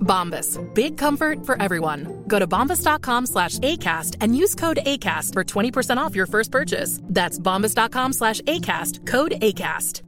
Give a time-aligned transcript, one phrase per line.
[0.00, 0.58] Bombas.
[0.74, 2.24] Big comfort for everyone.
[2.26, 7.00] Go to bombas.com slash ACAST and use code ACAST for 20% off your first purchase.
[7.02, 9.06] That's bombas.com slash ACAST.
[9.06, 10.02] Code ACAST.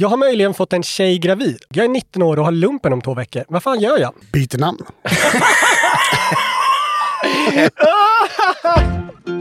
[0.00, 1.58] Jag har möjligen fått en tjej gravid.
[1.68, 3.44] Jag är 19 år och har lumpen om två veckor.
[3.48, 4.14] Vad fan gör jag?
[4.32, 4.78] Byter namn.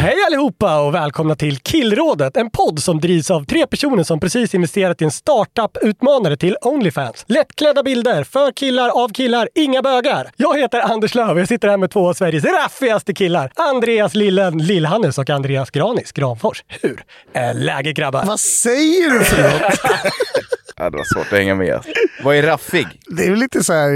[0.00, 4.54] Hej allihopa och välkomna till Killrådet, en podd som drivs av tre personer som precis
[4.54, 7.24] investerat i en startup-utmanare till Onlyfans.
[7.28, 10.30] Lättklädda bilder, för killar, av killar, inga bögar.
[10.36, 13.52] Jag heter Anders Löv och jag sitter här med två av Sveriges raffigaste killar.
[13.54, 16.64] Andreas Lillen Lillhannes och Andreas Granis Granfors.
[16.68, 18.24] Hur är läget grabbar?
[18.24, 19.80] Vad säger du för något?
[20.76, 21.80] Ja, det var svårt att hänga med.
[22.24, 22.86] Vad är raffig?
[23.06, 23.88] Det är väl lite så här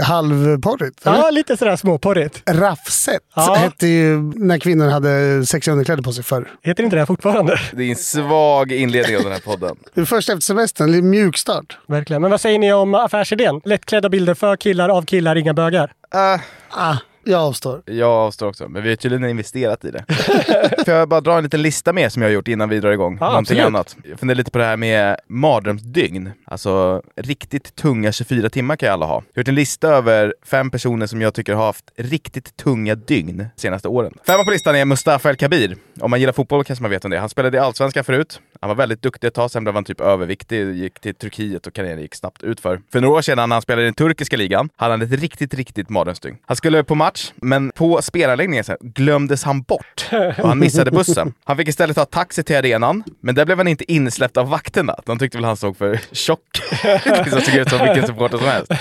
[0.00, 1.06] eh, halvporrigt?
[1.06, 1.16] eller?
[1.18, 2.42] Ja, lite sådär småporrigt.
[2.50, 3.54] Raffset Ja.
[3.54, 6.48] hette ju när kvinnor hade sexiga underkläder på sig förr.
[6.62, 7.60] Heter inte det fortfarande?
[7.72, 9.76] Det är en svag inledning av den här podden.
[9.94, 11.78] Det är först efter semestern, lite mjukstart.
[11.88, 12.22] Verkligen.
[12.22, 13.60] Men vad säger ni om affärsidén?
[13.64, 15.92] Lättklädda bilder för killar, av killar, inga bögar.
[16.14, 16.40] Uh,
[16.72, 17.82] Ah, jag avstår.
[17.86, 20.04] jag avstår också, men vi har tydligen investerat i det.
[20.84, 22.90] Får jag bara dra en liten lista med som jag har gjort innan vi drar
[22.90, 23.16] igång?
[23.20, 23.66] Ja, Någonting absolut.
[23.66, 23.96] annat.
[24.04, 26.30] Jag funderar lite på det här med mardrömsdygn.
[26.44, 29.14] Alltså riktigt tunga 24 timmar kan ju alla ha.
[29.14, 32.94] Jag har gjort en lista över fem personer som jag tycker har haft riktigt tunga
[32.94, 34.12] dygn de senaste åren.
[34.26, 35.76] Femma på listan är Mustafa El Kabir.
[36.00, 37.18] Om man gillar fotboll kanske man vet om det.
[37.18, 38.40] Han spelade i Allsvenskan förut.
[38.60, 41.72] Han var väldigt duktig ett tag, sen blev han typ överviktig, gick till Turkiet och
[41.72, 42.80] karriären gick snabbt utför.
[42.92, 45.54] För några år sedan när han spelade i den turkiska ligan hade han ett riktigt,
[45.54, 46.38] riktigt mardrömsdygn.
[46.46, 51.34] Han skulle på match, men på spelanläggningen sen glömdes han bort och han missade bussen.
[51.44, 54.96] Han fick istället ta taxi till arenan, men där blev han inte insläppt av vakterna.
[55.06, 56.40] De tyckte väl han såg för tjock
[57.04, 58.72] liksom såg ut som vilken supporter som helst.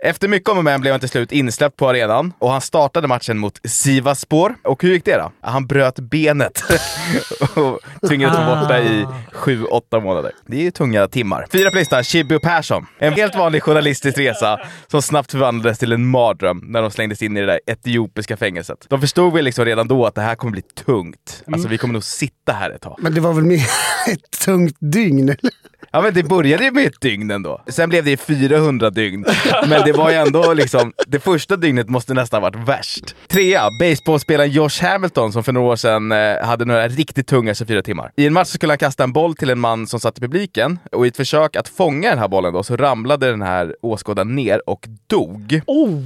[0.00, 3.08] Efter mycket om och men blev han till slut insläppt på arenan och han startade
[3.08, 4.54] matchen mot Sivaspor.
[4.64, 5.32] Och hur gick det då?
[5.40, 6.62] Han bröt benet
[7.54, 10.32] och tvingades vara borta i sju, åtta månader.
[10.46, 11.46] Det är ju tunga timmar.
[11.52, 12.86] Fyra på listan, Shibby Persson.
[12.98, 17.36] En helt vanlig journalistisk resa som snabbt förvandlades till en mardröm när de slängdes in
[17.36, 18.86] i det där etiopiska fängelset.
[18.88, 21.42] De förstod väl liksom redan då att det här kommer bli tungt.
[21.52, 22.96] Alltså vi kommer nog sitta här ett tag.
[22.98, 23.62] Men det var väl mer
[24.08, 25.28] ett tungt dygn?
[25.28, 25.50] Eller?
[25.90, 27.62] Ja men det började ju med ett dygn ändå.
[27.66, 29.24] Sen blev det 400 dygn.
[29.68, 33.16] Men det var ju ändå liksom, det första dygnet måste nästan ha varit värst.
[33.28, 37.82] Trea, baseballspelaren Josh Hamilton som för några år sedan eh, hade några riktigt tunga 24
[37.82, 38.12] timmar.
[38.16, 40.78] I en match skulle han kasta en boll till en man som satt i publiken
[40.92, 44.34] och i ett försök att fånga den här bollen då så ramlade den här åskådaren
[44.34, 45.60] ner och dog.
[45.66, 46.02] Oh!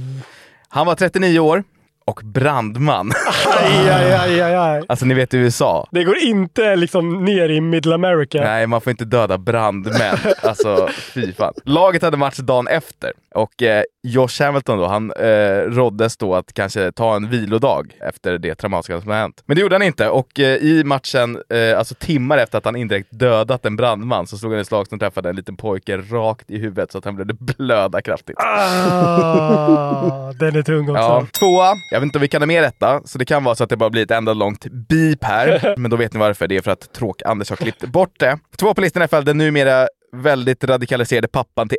[0.67, 1.63] Han var 39 år
[2.05, 3.11] och brandman.
[3.59, 4.83] Aj, aj, aj, aj.
[4.87, 5.87] Alltså ni vet USA.
[5.91, 8.41] Det går inte liksom ner i Middle America.
[8.41, 10.17] Nej, man får inte döda brandmän.
[10.43, 11.53] Alltså, fy fan.
[11.63, 16.53] Laget hade match dagen efter och eh, Josh Hamilton då, han eh, råddes då att
[16.53, 19.43] kanske ta en vilodag efter det traumatiska som har hänt.
[19.45, 22.75] Men det gjorde han inte och eh, i matchen, eh, alltså timmar efter att han
[22.75, 26.51] indirekt dödat en brandman, så slog han ett slag som träffade en liten pojke rakt
[26.51, 28.35] i huvudet så att han började blöda kraftigt.
[28.39, 31.01] Ah, den är tung också.
[31.01, 31.73] Ja, tvåa.
[31.93, 33.69] Jag vet inte om vi kan ha med detta, så det kan vara så att
[33.69, 35.73] det bara blir ett enda långt beep här.
[35.77, 36.47] Men då vet ni varför.
[36.47, 38.39] Det är för att Tråk-Anders har klippt bort det.
[38.57, 41.77] Två på listan är i alla fall den numera väldigt radikaliserade pappan till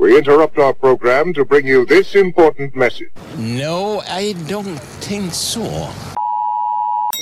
[0.00, 3.08] We interrupt our program to bring you this important message.
[3.36, 5.62] No, I don't think so.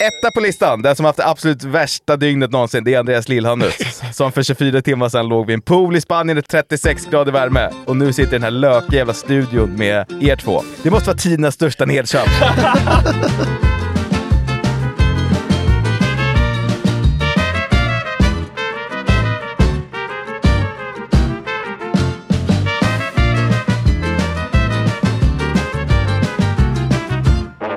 [0.02, 4.02] Etta på listan, den som haft det absolut värsta dygnet någonsin, det är Andreas Lillhannes.
[4.16, 7.70] Som för 24 timmar sedan låg vid en pool i Spanien i 36 grader värme.
[7.86, 10.62] Och nu sitter i den här lökiga jävla studion med er två.
[10.82, 12.28] Det måste vara tidernas största nedköp.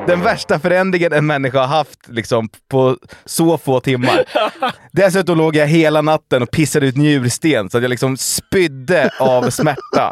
[0.07, 4.25] Den värsta förändringen en människa har haft liksom på så få timmar.
[4.91, 9.49] Dessutom låg jag hela natten och pissade ut njursten så att jag liksom spydde av
[9.49, 10.11] smärta.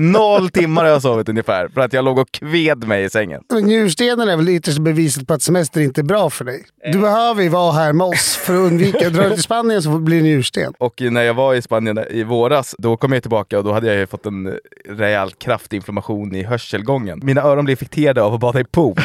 [0.00, 3.42] Noll timmar har jag sovit ungefär för att jag låg och kved mig i sängen.
[3.52, 6.64] Men njurstenen är väl ytterst beviset på att semester inte är bra för dig.
[6.92, 9.10] Du behöver ju vara här med oss för att undvika...
[9.10, 10.72] Drar du till Spanien så blir det njursten.
[10.78, 13.86] Och när jag var i Spanien i våras, då kom jag tillbaka och då hade
[13.86, 14.54] jag ju fått en
[14.88, 17.20] rejäl kraftinflammation i hörselgången.
[17.22, 19.01] Mina öron blev infekterade av att bada i pool.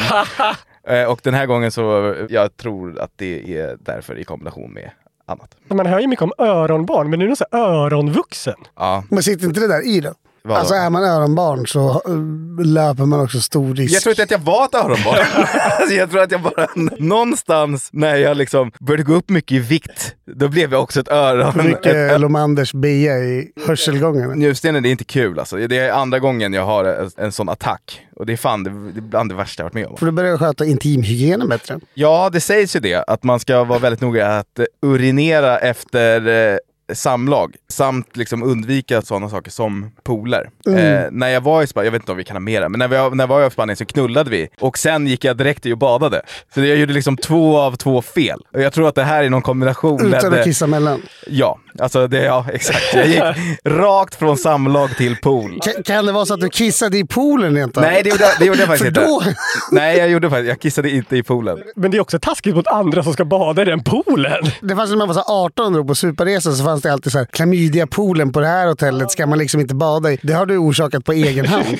[0.88, 4.90] Eh, och den här gången så, jag tror att det är därför i kombination med
[5.26, 5.56] annat.
[5.68, 8.54] Man hör ju mycket om öronbarn, men nu är det så här öronvuxen.
[8.76, 9.04] Ja.
[9.10, 10.14] Men sitter inte det där i då?
[10.48, 10.60] Vadå?
[10.60, 13.94] Alltså är man öronbarn så eh, löper man också stor risk.
[13.94, 15.18] Jag tror inte att jag var ett öronbarn.
[15.80, 16.66] alltså, jag tror att jag bara,
[16.98, 21.08] någonstans när jag liksom började gå upp mycket i vikt, då blev jag också ett
[21.08, 21.66] öron.
[21.66, 24.34] Mycket Lomanders bia i hörselgångarna.
[24.34, 25.56] Njurstenen, det är inte kul alltså.
[25.56, 28.00] Det är andra gången jag har en, en sån attack.
[28.16, 29.96] Och det är fan det, det är bland det värsta jag varit med om.
[29.96, 31.80] Får du börja sköta intimhygienen bättre?
[31.94, 33.04] Ja, det sägs ju det.
[33.06, 36.58] Att man ska vara väldigt noga att eh, urinera efter eh,
[36.94, 37.54] samlag.
[37.68, 40.50] Samt liksom undvika sådana saker som pooler.
[40.66, 40.78] Mm.
[40.78, 42.78] Eh, när jag var i Spanien, jag vet inte om vi kan ha mera, men
[42.78, 44.48] när, vi, när jag var i Spanien så knullade vi.
[44.60, 46.22] Och sen gick jag direkt och badade.
[46.54, 48.40] Så jag gjorde liksom två av två fel.
[48.54, 50.00] Och jag tror att det här är någon kombination.
[50.06, 51.02] Utan ledde- att kissa mellan.
[51.26, 52.94] Ja, alltså det, ja exakt.
[52.94, 53.22] Jag gick
[53.64, 55.58] rakt från samlag till pool.
[55.62, 57.76] Kan, kan det vara så att du kissade i poolen rent?
[57.76, 59.30] Nej, det gjorde, jag- det gjorde jag faktiskt För inte.
[59.30, 59.32] då-
[59.72, 61.58] Nej, jag gjorde faktiskt, jag kissade inte i poolen.
[61.76, 64.44] Men det är också taskigt mot andra som ska bada i den poolen.
[64.60, 67.12] Det fanns när man var så här 18 och på superresa så fanns det alltid
[67.12, 70.18] så här klamydia-poolen på det här hotellet ska man liksom inte bada i.
[70.22, 71.78] Det har du orsakat på egen hand.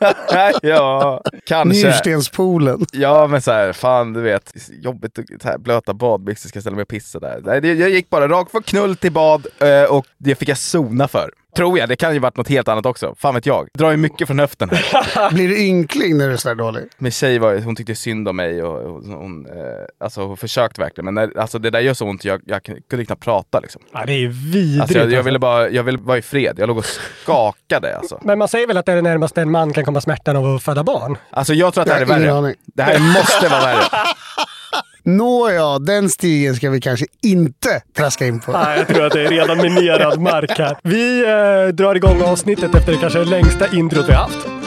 [0.62, 1.78] ja, kanske.
[1.78, 2.86] Njurstenspoolen.
[2.92, 6.82] Ja, men så här, fan du vet, jobbigt så här, blöta badbyxor, ska ställa mig
[6.82, 7.64] och pissa där.
[7.64, 11.30] Jag gick bara rakt från knull till bad eh, och det fick jag sona för.
[11.58, 13.14] Tror jag, det kan ju varit något helt annat också.
[13.18, 13.68] Fan vet jag.
[13.74, 15.30] Drar ju mycket från höften här.
[15.34, 16.84] Blir du ynkling när du är så här dålig?
[16.98, 19.52] Min tjej var, hon tyckte synd om mig och, hon, eh,
[20.00, 21.04] alltså, hon försökte verkligen.
[21.04, 23.82] Men när, alltså, det där gör så ont, jag, jag kunde knappt prata liksom.
[23.92, 24.80] Ja, det är vidrigt.
[24.82, 25.24] Alltså, jag, jag, alltså.
[25.24, 26.54] ville bara, jag ville vara i fred.
[26.58, 28.20] Jag låg och skakade alltså.
[28.22, 30.54] Men man säger väl att det är det närmaste en man kan komma smärtan av
[30.54, 31.16] att föda barn?
[31.30, 32.54] Alltså jag tror att det här är värre.
[32.66, 33.84] Det här måste vara värre.
[35.02, 38.52] Nåja, den stigen ska vi kanske inte traska in på.
[38.52, 40.76] Nej, jag tror att det är redan minerad mark här.
[40.82, 44.57] Vi eh, drar igång avsnittet efter det kanske längsta introt vi har haft.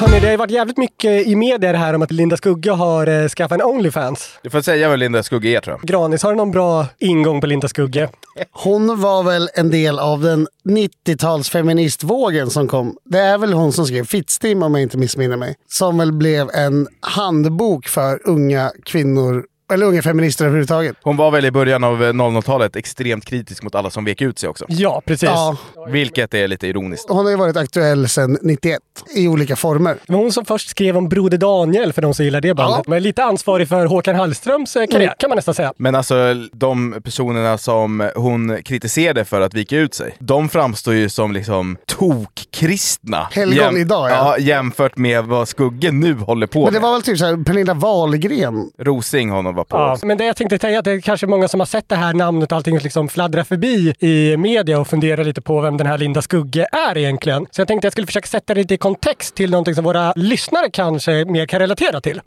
[0.00, 3.06] Hörrni, det har varit jävligt mycket i media det här om att Linda Skugge har
[3.06, 4.38] eh, skaffat en Onlyfans.
[4.42, 5.88] Du får säga vad Linda Skugge är tror jag.
[5.88, 8.08] Granis, har du någon bra ingång på Linda Skugge?
[8.52, 12.96] Hon var väl en del av den 90-tals feministvågen som kom.
[13.04, 15.54] Det är väl hon som skrev Fittstim om jag inte missminner mig.
[15.68, 20.96] Som väl blev en handbok för unga kvinnor, eller unga feminister överhuvudtaget.
[21.02, 24.38] Hon var väl i början av eh, 00-talet extremt kritisk mot alla som vek ut
[24.38, 24.64] sig också.
[24.68, 25.28] Ja, precis.
[25.28, 25.56] Ja,
[25.88, 27.06] Vilket är lite ironiskt.
[27.08, 28.78] hon har ju varit aktuell sedan 91
[29.16, 29.96] i olika former.
[30.06, 32.82] Det var hon som först skrev om Broder Daniel, för de som gillar det bandet.
[32.86, 32.90] Ja.
[32.90, 35.72] Men lite ansvarig för Håkan Hallströms eh, karriär, kan man nästan säga.
[35.76, 36.14] Men alltså
[36.52, 41.76] de personerna som hon kritiserade för att vika ut sig, de framstår ju som liksom
[41.86, 43.28] tokkristna.
[43.30, 44.14] Helgon idag, ja.
[44.14, 44.38] ja.
[44.38, 46.82] Jämfört med vad Skugge nu håller på Men det med.
[46.82, 48.70] var väl typ så här Pernilla Wahlgren.
[48.78, 49.76] Rosing hon var på.
[49.76, 52.14] Ja, men det jag tänkte säga det är kanske många som har sett det här
[52.14, 55.98] namnet och allting liksom fladdra förbi i media och funderar lite på vem den här
[55.98, 57.46] Linda Skugge är egentligen.
[57.50, 60.12] Så jag tänkte jag skulle försöka sätta det lite i kontext till någonting som våra
[60.16, 62.20] lyssnare kanske mer kan relatera till.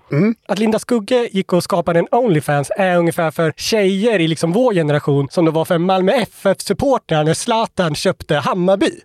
[0.47, 4.73] Att Linda Skugge gick och skapade en Onlyfans är ungefär för tjejer i liksom vår
[4.73, 8.91] generation som det var för Malmö FF-supportrar när Zlatan köpte Hammarby.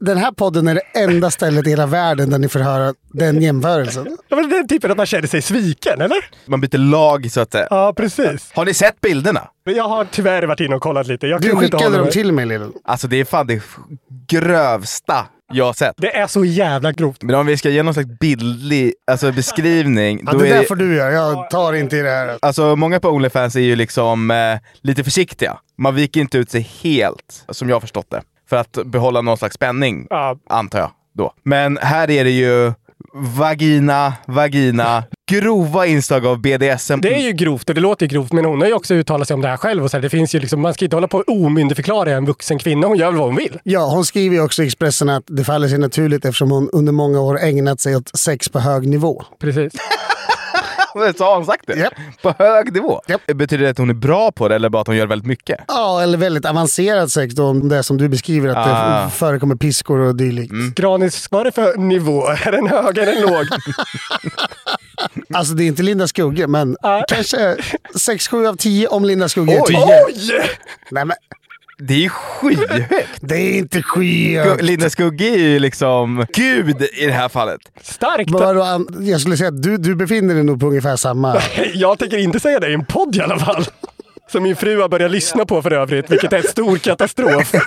[0.00, 3.42] Den här podden är det enda stället i hela världen där ni får höra den
[3.42, 4.16] jämförelsen.
[4.28, 6.18] Ja, men den typen att man känner sig sviken, eller?
[6.46, 7.66] Man byter lag så att säga.
[7.70, 8.50] Ja, precis.
[8.54, 9.48] Har ni sett bilderna?
[9.64, 11.26] Jag har tyvärr varit inne och kollat lite.
[11.26, 12.72] Jag Du skickade dem till mig Lillen.
[12.84, 13.62] Alltså det är fan det
[14.28, 15.94] grövsta jag har sett.
[15.96, 17.22] Det är så jävla grovt.
[17.22, 20.20] Men om vi ska ge någon slags bildlig alltså, beskrivning.
[20.26, 21.12] Ja, då det är där får du göra.
[21.12, 22.38] Jag tar inte i det här.
[22.42, 24.36] Alltså många på Onlyfans är ju liksom eh,
[24.80, 25.58] lite försiktiga.
[25.78, 28.22] Man viker inte ut sig helt, som jag har förstått det.
[28.48, 30.36] För att behålla någon slags spänning, Ja.
[30.50, 30.90] antar jag.
[31.14, 31.32] Då.
[31.42, 32.72] Men här är det ju
[33.36, 37.00] vagina, vagina, grova inslag av BDSM.
[37.00, 39.28] Det är ju grovt och det låter ju grovt, men hon har ju också uttalat
[39.28, 39.84] sig om det här själv.
[39.84, 42.26] Och så här, det finns ju liksom, man ska inte hålla på och omyndigförklara en
[42.26, 42.86] vuxen kvinna.
[42.86, 43.58] Hon gör väl vad hon vill.
[43.62, 46.92] Ja, hon skriver ju också i Expressen att det faller sig naturligt eftersom hon under
[46.92, 49.24] många år ägnat sig åt sex på hög nivå.
[49.40, 49.72] Precis.
[51.16, 51.76] Så har hon sagt det?
[51.76, 51.94] Japp.
[52.22, 53.00] På hög nivå?
[53.08, 53.26] Japp.
[53.26, 55.60] Betyder det att hon är bra på det eller bara att hon gör väldigt mycket?
[55.68, 59.04] Ja, eller väldigt avancerad sex då, om det som du beskriver, att Ah.
[59.04, 60.52] det förekommer piskor och dylikt.
[60.76, 62.26] Granis, vad är det för nivå?
[62.28, 63.46] Är den hög eller låg?
[65.34, 67.02] Alltså det är inte Linda Skugge, men Ah.
[67.08, 67.56] kanske
[67.94, 69.66] 6-7 av 10 om Linda Skugge är Oj.
[69.66, 69.78] 10.
[70.06, 70.42] Oj!
[70.90, 71.16] Nej, men,
[71.78, 73.08] Det är skyhögt!
[73.20, 74.62] Det är inte skyhögt.
[74.62, 77.60] Linda Skugge är ju liksom gud i det här fallet.
[77.82, 78.30] Starkt!
[78.30, 81.40] Men vadå, Jag skulle säga att du, du befinner dig nog på ungefär samma...
[81.74, 83.64] Jag tänker inte säga det i en podd i alla fall.
[84.32, 87.52] Som min fru har börjat lyssna på för övrigt, vilket är en stor katastrof.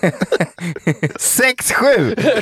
[1.19, 2.41] 6-7!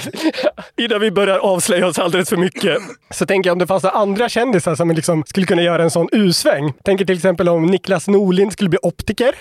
[0.77, 2.77] Innan vi börjar avslöja oss alldeles för mycket.
[3.12, 5.91] Så tänker jag om det fanns några andra kändisar som liksom skulle kunna göra en
[5.91, 6.74] sån U-sväng.
[6.83, 9.36] Tänker till exempel om Niklas Norlind skulle bli optiker.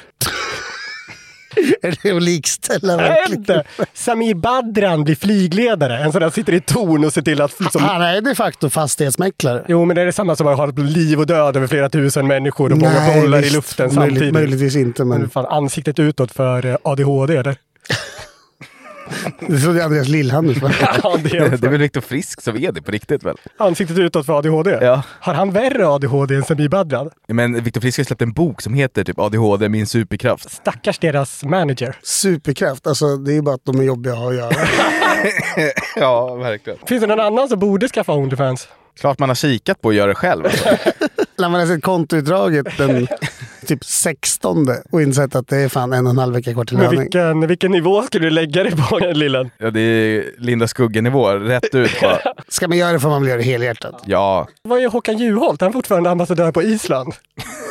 [1.82, 3.62] Är det att likställa verkligen?
[3.94, 5.98] Samir Badran blir flygledare.
[5.98, 7.60] En sån där sitter i torn och ser till att...
[7.60, 9.64] Liksom, Han är de facto fastighetsmäklare.
[9.68, 12.72] jo, men det är detsamma som att ha liv och död över flera tusen människor
[12.72, 14.32] och många bollar i luften samtidigt.
[14.32, 17.56] Möjligtvis inte, Men men fan, ansiktet utåt för eh, ADHD eller?
[19.40, 20.76] Det trodde jag Andreas Lillhannes var.
[21.02, 23.36] Ja, det är Det är väl Viktor Frisk som är det på riktigt väl?
[23.56, 24.78] Ansiktet utåt för ADHD?
[24.80, 25.02] Ja.
[25.20, 27.10] Har han värre ADHD än Samir Badran?
[27.28, 30.50] Men Viktor Frisk har släppt en bok som heter typ ADHD, min superkraft.
[30.50, 31.96] Stackars deras manager.
[32.02, 34.50] Superkraft, alltså det är bara att de är jobbiga att ha att göra.
[35.96, 36.78] Ja, verkligen.
[36.86, 38.68] Finns det någon annan som borde skaffa Onlyfans?
[39.00, 40.42] Klart man har kikat på att göra det själv.
[41.38, 43.06] När man har sett kontoutdraget den
[43.66, 46.78] typ 16 och insett att det är fan en och en halv vecka kvar till
[46.78, 47.00] löning.
[47.00, 49.50] vilken, vilken nivå skulle du lägga dig på, lillen?
[49.58, 52.18] Ja, det är Linda Skugge-nivå, rätt ut bara.
[52.48, 54.02] Ska man göra det får man väl göra det helhjärtat.
[54.04, 55.60] Ja, Vad är Håkan Juholt?
[55.60, 57.12] Han är fortfarande ambassadör på Island.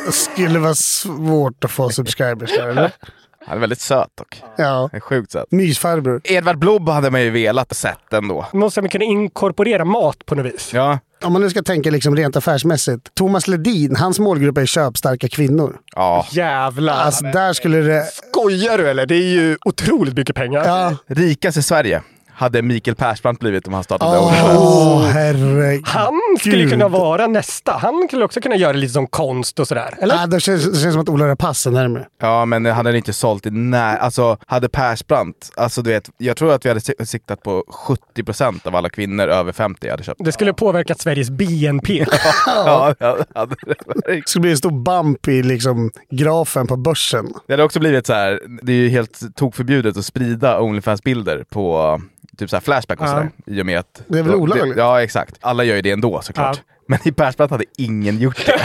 [0.05, 2.91] Det skulle vara svårt att få subscribers där, eller?
[3.47, 4.41] han är väldigt söt dock.
[4.57, 4.63] Ja.
[4.65, 5.51] Han är sjukt söt.
[5.51, 6.21] Mysfarbror.
[6.23, 8.45] Edvard Blom hade man ju velat sett ändå.
[8.53, 10.71] Måste man kunna inkorporera mat på något vis?
[10.73, 13.15] Ja, Om man nu ska tänka liksom rent affärsmässigt.
[13.15, 15.77] Thomas Ledin, hans målgrupp är köpstarka kvinnor.
[15.95, 16.27] ja.
[16.31, 16.93] Jävlar!
[16.93, 18.03] Alltså där skulle det...
[18.29, 19.05] Skojar du eller?
[19.05, 20.65] Det är ju otroligt mycket pengar.
[20.65, 20.97] Ja.
[21.07, 22.01] Rikast i Sverige
[22.35, 25.13] hade Mikael Persbrandt blivit om han startade Åh, Onlyfans.
[25.13, 25.87] herregud.
[25.87, 27.71] Han skulle kunna vara nästa.
[27.71, 29.97] Han skulle också kunna göra lite som konst och sådär.
[30.01, 30.15] Eller?
[30.15, 32.05] Ja, det, känns, det känns som att Ola Rapace är närmare.
[32.21, 33.97] Ja, men han hade inte sålt i när...
[33.97, 35.49] Alltså, hade Persbrandt...
[35.55, 37.63] Alltså, du vet, jag tror att vi hade si- siktat på
[38.17, 40.25] 70% av alla kvinnor över 50 hade köpt.
[40.25, 42.05] Det skulle påverka Sveriges BNP.
[42.45, 43.75] Ja, ja, verkligen.
[44.05, 47.25] Det skulle bli en stor bump i liksom, grafen på börsen.
[47.47, 52.01] Det hade också blivit så här, det är ju helt tokförbjudet att sprida Onlyfans-bilder på
[52.37, 53.09] typ så Flashback och Ja.
[53.09, 53.29] sådär.
[53.45, 54.01] I och med att...
[54.07, 54.77] Det är väl olagligt?
[54.77, 55.35] Ja, exakt.
[55.41, 56.57] Alla gör ju det ändå såklart.
[56.67, 56.71] Ja.
[56.87, 58.59] Men i Persbrandt hade ingen gjort det.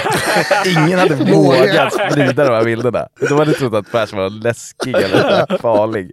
[0.71, 3.07] ingen hade vågat sprida de här bilderna.
[3.29, 6.13] De hade trott att Pers var läskig eller farlig.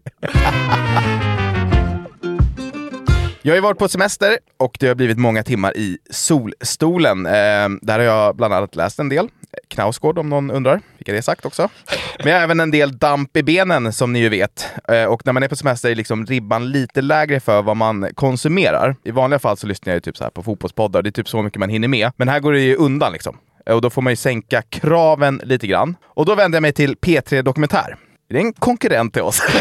[3.48, 7.26] Jag har ju varit på semester och det har blivit många timmar i solstolen.
[7.26, 7.32] Eh,
[7.82, 9.28] där har jag bland annat läst en del.
[9.68, 10.82] Knausgård om någon undrar.
[10.98, 11.70] vilka det är sagt också.
[12.20, 14.68] Men jag har även en del damp i benen som ni ju vet.
[14.88, 18.08] Eh, och när man är på semester är liksom ribban lite lägre för vad man
[18.16, 18.96] konsumerar.
[19.04, 21.02] I vanliga fall så lyssnar jag ju typ så här på fotbollspoddar.
[21.02, 22.12] Det är typ så mycket man hinner med.
[22.18, 23.38] Men här går det ju undan liksom.
[23.66, 25.96] Eh, och då får man ju sänka kraven lite grann.
[26.06, 27.96] Och då vänder jag mig till P3 Dokumentär.
[28.30, 29.42] Det är en konkurrent till oss.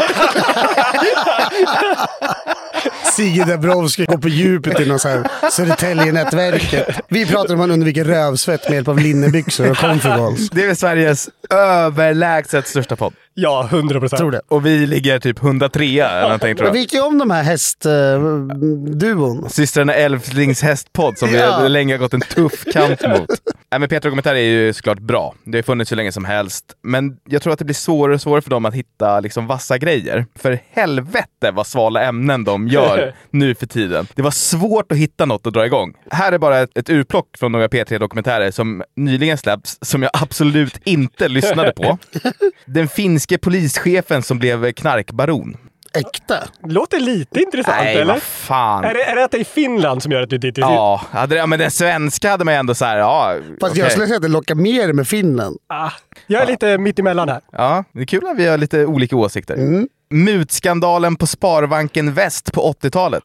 [3.15, 6.99] Sigge Dabrowski går på djupet i någon så här Södertälje-nätverket.
[7.07, 10.49] Vi pratar om han undviker rövsvett med hjälp av linnebyxor och comfortables.
[10.49, 13.13] Det är Sveriges överlägset största podd.
[13.39, 14.19] Ja, 100 procent.
[14.19, 14.41] Tror det.
[14.47, 16.83] Och vi ligger typ 103 eller någonting tror Men vi jag.
[16.83, 19.49] gick ju om de här hästduon.
[19.49, 21.59] Systrarna Älvslings hästpodd som Ja.
[21.63, 23.29] vi länge har gått en tuff kamp mot.
[23.71, 25.35] Nej, men Petra Dokumentär är ju såklart bra.
[25.45, 26.65] Det har funnits hur länge som helst.
[26.83, 29.77] Men jag tror att det blir svårare och svårare för dem att hitta liksom vassa
[29.77, 30.25] grejer.
[30.35, 34.07] För helvete vad svala ämnen de gör nu för tiden.
[34.15, 35.93] Det var svårt att hitta något att dra igång.
[36.11, 40.11] Här är bara ett, ett urplock från några P3 Dokumentärer som nyligen släppts, som jag
[40.13, 41.97] absolut inte lyssnade på.
[42.65, 42.87] Den
[43.27, 45.57] finske polischefen som blev knarkbaron.
[45.93, 46.35] Äkta.
[46.63, 48.13] Låter lite intressant, Nej, eller?
[48.13, 48.83] vad fan.
[48.83, 50.57] Är det, är det att det är Finland som gör att du dit?
[50.57, 53.35] Ja, hade det, ja, men den svenska hade man ju ändå så här, ja.
[53.59, 53.83] Fast okej.
[53.83, 55.57] jag skulle säga att det lockar mer med Finland.
[55.69, 55.91] Ah,
[56.27, 57.41] jag är lite mitt emellan här.
[57.51, 59.55] Ja, det är kul att vi har lite olika åsikter.
[59.55, 59.87] Mm.
[60.09, 63.23] Mutskandalen på Sparbanken Väst på 80-talet.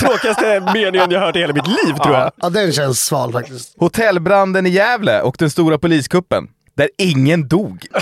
[0.00, 2.32] Tråkigaste meningen jag hört i hela mitt liv, tror jag.
[2.36, 3.74] Ja, den känns sval faktiskt.
[3.78, 6.48] Hotellbranden i Gävle och den stora poliskuppen.
[6.76, 7.86] Där ingen dog.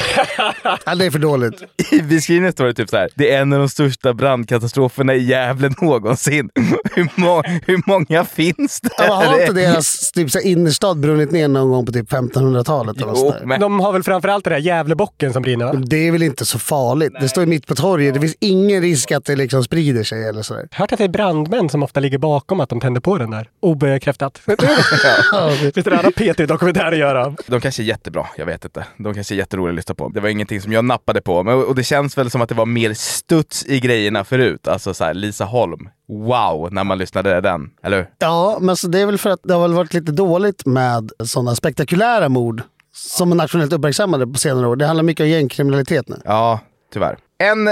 [0.87, 1.63] Ja, det är för dåligt.
[1.91, 3.09] I beskrivningen står det typ så här.
[3.15, 6.51] Det är en av de största brandkatastroferna i Gävle någonsin.
[6.95, 8.91] hur, må hur många finns det?
[8.99, 12.97] Ja, har inte deras typ, så här, innerstad brunnit ner någon gång på typ 1500-talet?
[12.97, 13.47] eller något Jo, där?
[13.47, 15.73] men De har väl framförallt den där Gävlebocken som brinner, va?
[15.73, 17.13] Det är väl inte så farligt?
[17.21, 18.15] Det står ju mitt på torget.
[18.15, 20.69] Det finns ingen risk att det liksom sprider sig eller sådär.
[20.71, 23.49] Hört att det är brandmän som ofta ligger bakom att de tänder på den där.
[23.61, 24.41] Obekräftat.
[24.47, 27.35] Visst är det alla P3-dokumentärer göra?
[27.47, 28.87] De kanske är jättebra, jag vet inte.
[28.97, 30.09] De kanske är jätteroliga att lyssna på.
[30.09, 31.43] Det var ingenting som jag nappade på.
[31.43, 34.69] Men, och det känns väl som att det var mer studs i grejerna förut.
[34.69, 35.89] Alltså så här, Lisa Holm.
[36.09, 37.71] Wow, när man lyssnade den.
[37.83, 38.07] Eller hur?
[38.19, 41.11] Ja, men så det är väl för att det har väl varit lite dåligt med
[41.25, 42.63] sådana spektakulära mord
[42.95, 44.77] som är nationellt uppmärksammade på senare år.
[44.77, 46.21] Det handlar mycket om gängkriminalitet nu.
[46.25, 46.61] Ja,
[46.93, 47.19] tyvärr.
[47.39, 47.69] En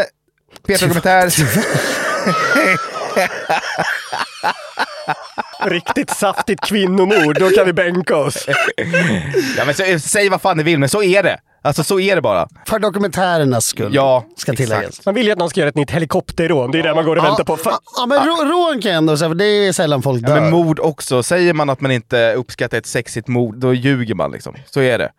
[0.66, 1.30] P3-dokumentär...
[5.62, 8.46] Riktigt saftigt kvinnomord, då kan vi bänka oss.
[9.56, 11.40] ja, men så, säg vad fan ni vill, men så är det.
[11.62, 12.48] Alltså så är det bara.
[12.66, 15.06] För dokumentärernas skull, Ja, ska tilläggas.
[15.06, 16.70] Man vill ju att någon ska göra ett nytt helikopterrån.
[16.70, 17.56] Det är det man går och väntar på.
[17.56, 17.78] Fan.
[17.96, 20.40] Ja, men rå- rån kan jag ändå säga, för det är sällan folk Ja, dör.
[20.40, 21.22] men mord också.
[21.22, 24.54] Säger man att man inte uppskattar ett sexigt mord, då ljuger man liksom.
[24.66, 25.10] Så är det.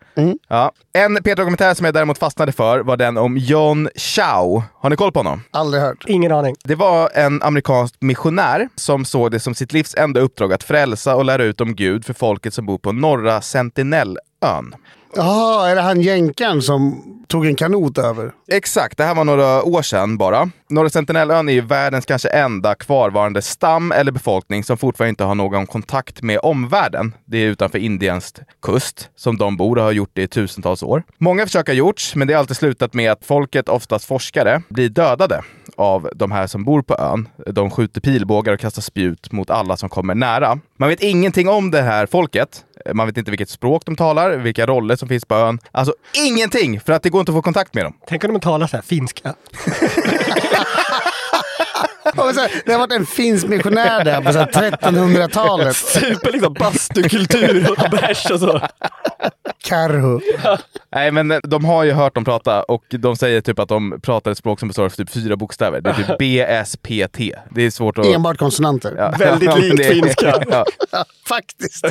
[0.48, 0.72] Ja.
[0.92, 4.62] En P3-dokumentär som jag däremot fastnade för var den om John Chow.
[4.74, 5.42] Har ni koll på honom?
[5.50, 6.04] Aldrig hört.
[6.08, 6.54] Ingen aning.
[6.64, 11.14] Det var en amerikansk missionär som såg det som sitt livs enda uppdrag att frälsa
[11.16, 14.74] och lära ut om Gud för folket som bor på norra Sentinellön.
[15.14, 18.32] Jaha, är det han jänkaren som tog en kanot över?
[18.52, 20.50] Exakt, det här var några år sedan bara.
[20.68, 25.34] Norra Sentinellön är ju världens kanske enda kvarvarande stam eller befolkning som fortfarande inte har
[25.34, 27.14] någon kontakt med omvärlden.
[27.24, 31.02] Det är utanför Indiens kust som de bor och har gjort det i tusentals år.
[31.18, 34.88] Många försök har gjorts, men det har alltid slutat med att folket, oftast forskare, blir
[34.88, 35.42] dödade
[35.82, 37.28] av de här som bor på ön.
[37.46, 40.58] De skjuter pilbågar och kastar spjut mot alla som kommer nära.
[40.78, 42.64] Man vet ingenting om det här folket.
[42.94, 45.58] Man vet inte vilket språk de talar, vilka roller som finns på ön.
[45.72, 45.94] Alltså
[46.26, 47.92] ingenting, för att det går inte att få kontakt med dem.
[48.08, 49.34] Tänk om de talar så här finska.
[49.74, 51.91] Ja, men så här,
[52.64, 55.76] Det har varit en finsk missionär där på så här 1300-talet.
[55.76, 58.60] Super liksom bastukultur och bärs och så.
[59.64, 60.20] Karhu.
[60.94, 64.30] Nej, men de har ju hört dem prata och de säger typ att de pratar
[64.30, 65.80] ett språk som består av typ fyra bokstäver.
[65.80, 67.18] Det är typ BSPT.
[67.50, 68.06] Det är svårt att...
[68.06, 68.94] Enbart konsonanter.
[68.98, 69.14] Ja.
[69.18, 70.42] Väldigt Ja, likt finska.
[70.50, 70.64] Ja.
[71.28, 71.84] Faktiskt.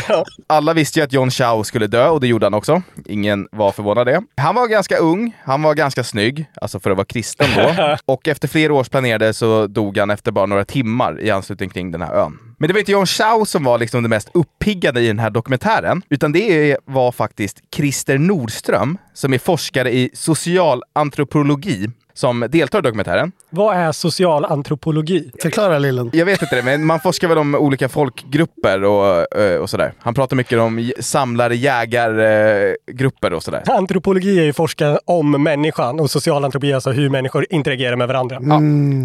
[0.48, 2.82] Alla visste ju att John Chow skulle dö och det gjorde han också.
[3.06, 4.22] Ingen var förvånad det.
[4.38, 7.98] Han var ganska ung, han var ganska snygg, alltså för att vara kristen då.
[8.06, 11.91] Och efter flera års planerade så dog han efter bara några timmar i anslutning kring
[11.91, 12.39] den här ön.
[12.58, 15.29] Men det var inte John Chow som var liksom det mest uppiggande i den här
[15.29, 22.81] dokumentären, utan det var faktiskt Christer Nordström, som är forskare i socialantropologi, som deltar i
[22.81, 23.31] dokumentären.
[23.50, 25.31] Vad är social antropologi?
[25.41, 26.10] Förklara Lillen.
[26.13, 29.93] Jag vet inte det, men man forskar väl om olika folkgrupper och, eh, och sådär.
[30.00, 33.63] Han pratar mycket om samlare, jägargrupper och sådär.
[33.67, 38.08] Antropologi är ju forskning om människan och social antropologi är alltså hur människor interagerar med
[38.08, 38.39] varandra.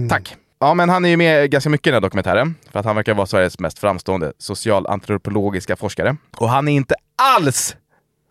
[0.08, 0.36] Tack.
[0.58, 2.54] Ja, men han är ju med ganska mycket i den här dokumentären.
[2.72, 6.16] För att han verkar vara Sveriges mest framstående socialantropologiska forskare.
[6.36, 7.76] Och han är inte alls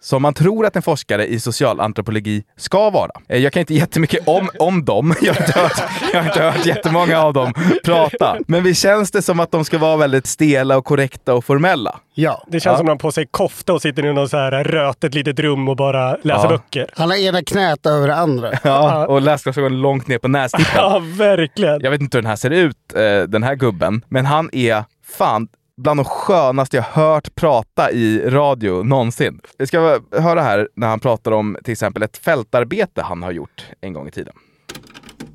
[0.05, 3.11] som man tror att en forskare i socialantropologi ska vara.
[3.29, 5.15] Eh, Jag kan inte jättemycket om, om dem.
[5.21, 7.53] Jag har, inte hört, jag har inte hört jättemånga av dem
[7.85, 8.37] prata.
[8.47, 11.99] Men visst känns det som att de ska vara väldigt stela och korrekta och formella?
[12.13, 12.43] Ja.
[12.47, 14.63] Det känns som att de har på sig kofta och sitter i något så här
[14.63, 16.49] rötet litet rum och bara läser Ja.
[16.49, 16.87] böcker.
[16.95, 18.51] Han har ena knät över det andra.
[18.63, 20.71] Ja, och läsglasögon långt ner på nästippen.
[20.75, 21.81] Ja, verkligen.
[21.81, 24.83] Jag vet inte hur den här ser ut, eh, den här gubben, men han är
[25.17, 29.41] fan bland de skönaste jag hört prata i radio någonsin.
[29.57, 33.65] Vi ska höra här när han pratar om till exempel ett fältarbete han har gjort
[33.81, 34.33] en gång i tiden.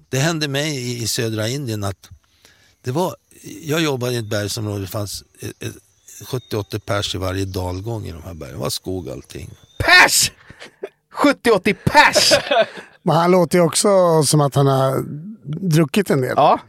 [0.09, 2.09] Det hände mig i, södra Indien att
[2.83, 3.15] det var,
[3.63, 5.73] jag jobbade i ett bergsområde, det fanns eh, eh,
[6.25, 8.55] 70-80 pers i varje dalgång i de här bergen.
[8.55, 9.51] Det var skog allting.
[9.79, 10.33] Pers!
[11.13, 12.33] 70-80 pers!
[13.03, 15.05] Men han låter ju också som att han har
[15.51, 16.35] druckit en del.
[16.37, 16.61] Ja,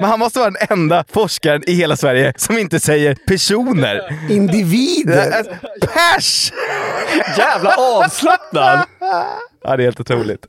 [0.00, 4.18] men han måste vara den enda forskaren i hela Sverige som inte säger personer.
[4.30, 5.32] Individer!
[5.32, 6.52] Alltså, Pers!
[7.38, 8.84] Jävla avslappnad!
[9.62, 10.46] Ja, det är helt otroligt.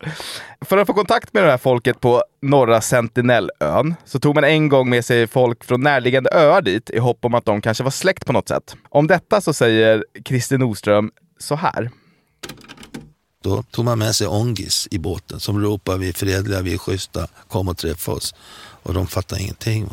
[0.62, 4.70] För att få kontakt med det här folket på norra Sentinellön så tog man en
[4.70, 7.92] gång med sig folk från närliggande öar dit i hopp om att de kanske var
[7.92, 8.76] släkt på något sätt.
[8.90, 11.90] Om detta så säger Christer Nordström så här.
[13.44, 16.78] Då tog man med sig Ongis i båten som ropade vi är fredliga, vi är
[16.78, 18.36] schyssta, kom och träffa oss.
[18.84, 19.90] Och de fattade ingenting.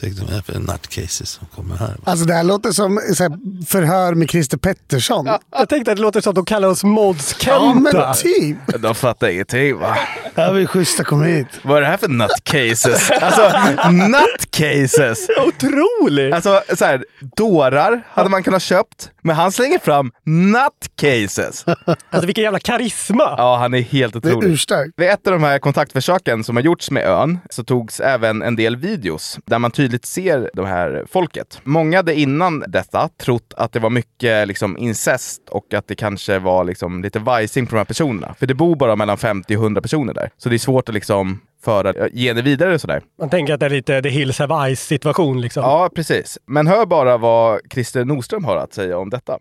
[0.00, 1.96] Tänkte de är för nutcases som kommer här.
[2.04, 5.26] Alltså det här låter som så här, förhör med Christer Pettersson.
[5.26, 7.74] Ja, Jag tänkte att det låter som att de kallar oss Mods Kenta.
[7.74, 8.56] men typ.
[8.82, 9.96] De fattar ingenting va?
[10.34, 11.46] Ja, vi är schyssta, kom hit.
[11.62, 13.10] Vad är det här för nutcases?
[13.10, 13.52] Alltså,
[13.92, 15.26] nutcases!
[15.46, 16.34] Otroligt!
[16.34, 17.04] Alltså, så här,
[17.36, 21.64] dårar hade man kunnat köpt, men han slänger fram nutcases.
[22.10, 23.34] Alltså vilken jävla karisma!
[23.38, 24.52] Ja, han är helt Det är otrolig.
[24.52, 24.92] urstarkt.
[24.96, 28.56] Vid ett av de här kontaktförsöken som har gjorts med ön så togs även en
[28.56, 31.60] del videos där man tydligt ser det här folket.
[31.64, 36.38] Många hade innan detta trott att det var mycket liksom, incest och att det kanske
[36.38, 38.34] var liksom, lite vajsing på de här personerna.
[38.38, 40.30] För det bor bara mellan 50 och 100 personer där.
[40.38, 43.02] Så det är svårt att liksom föra, ge det vidare och sådär.
[43.18, 45.62] Man tänker att det är lite The Hills Have Ice situation liksom.
[45.62, 46.38] Ja, precis.
[46.46, 49.38] Men hör bara vad Christer Nordström har att säga om detta.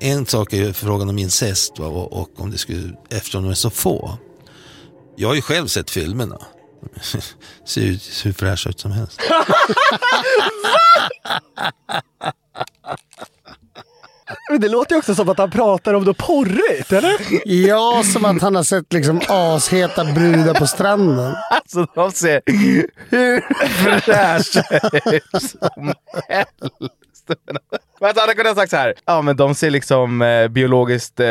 [0.00, 1.86] En sak är ju frågan om incest va?
[1.86, 4.18] Och, och om det skulle, eftersom de är så få.
[5.16, 6.38] Jag har ju själv sett filmerna.
[7.64, 9.20] Ser ut hur fräscha ut som helst.
[14.60, 17.12] det låter ju också som att han pratar om något porrigt, eller?
[17.44, 21.34] Ja, som att han har sett liksom asheta brudar på stranden.
[21.50, 22.40] Alltså de ser
[23.10, 23.40] hur
[24.00, 24.62] fräscha
[25.12, 25.92] ut som
[26.28, 26.74] helst.
[28.00, 31.20] Men att han hade kunnat sagt så här, ja men de ser liksom eh, biologiskt
[31.20, 31.26] eh,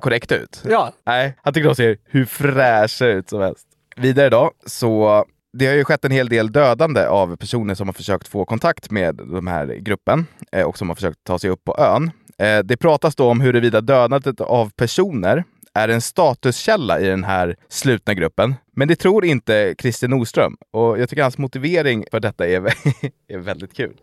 [0.00, 0.62] korrekt ut.
[0.68, 0.92] Ja.
[1.06, 3.66] Nej, han tycker de ser hur fräscha ut som helst.
[3.96, 7.92] Vidare då, så det har ju skett en hel del dödande av personer som har
[7.92, 11.64] försökt få kontakt med den här gruppen eh, och som har försökt ta sig upp
[11.64, 12.10] på ön.
[12.38, 17.56] Eh, det pratas då om huruvida dödandet av personer är en statuskälla i den här
[17.68, 18.54] slutna gruppen.
[18.76, 22.60] Men det tror inte Christer Nordström och jag tycker hans motivering för detta är,
[23.28, 23.96] är väldigt kul.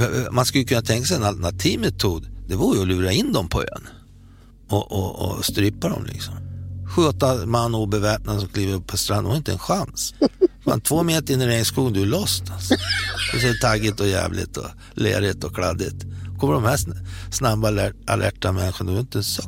[0.00, 2.28] Eh, man skulle kunna tänka sig en alternativ metod.
[2.48, 3.88] Det vore ju att lura in dem på ön.
[4.68, 6.34] Och, och, och strypa dem liksom.
[6.96, 9.24] Sju, åtta man obeväpnade som kliver upp på stranden.
[9.24, 10.14] De har inte en chans.
[10.66, 12.74] Man, två meter in i regnskogen, du är lost alltså.
[13.32, 15.96] Det ser taggigt och jävligt och lerigt och kladdigt.
[16.40, 19.44] Kommer de här sn- snabba, alert, alerta människorna, du är inte en suck.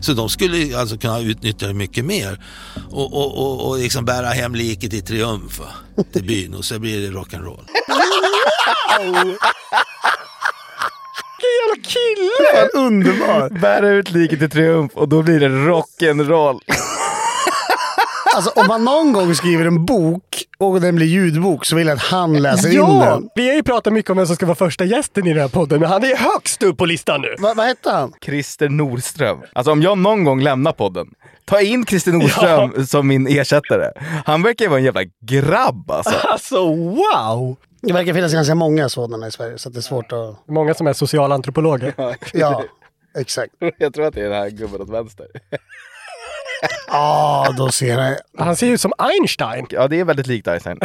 [0.00, 2.44] Så de skulle alltså kunna utnyttja det mycket mer
[2.90, 5.68] och, och, och, och liksom bära hem liket i triumf va,
[6.12, 7.64] till byn och så blir det rock'n'roll.
[11.38, 12.68] Vilken jävla kille!
[12.86, 13.60] Underbar!
[13.60, 16.60] Bära ut liket i triumf och då blir det rock'n'roll.
[18.36, 21.96] Alltså om man någon gång skriver en bok och den blir ljudbok så vill jag
[21.96, 23.04] att han läser in Ja!
[23.04, 23.28] den.
[23.34, 25.48] Vi har ju pratat mycket om vem som ska vara första gästen i den här
[25.48, 27.34] podden, men han är högst upp på listan nu.
[27.38, 28.12] Va, vad hette han?
[28.24, 29.38] Christer Nordström.
[29.52, 31.06] Alltså om jag någon gång lämnar podden,
[31.44, 33.90] ta in Christer Nordström som min ersättare.
[34.24, 36.14] Han verkar ju vara en jävla grabb alltså.
[36.28, 37.56] Alltså wow!
[37.82, 40.48] Det verkar finnas ganska många sådana i Sverige så att det är svårt att...
[40.48, 41.94] Många som är socialantropologer.
[42.32, 42.62] Ja,
[43.18, 43.52] exakt.
[43.78, 45.26] Jag tror att det är den här gubben åt vänster.
[46.86, 48.16] Ja, då ser jag.
[48.38, 49.66] Han ser ut som Einstein.
[49.70, 50.80] Ja, det är väldigt likt Einstein.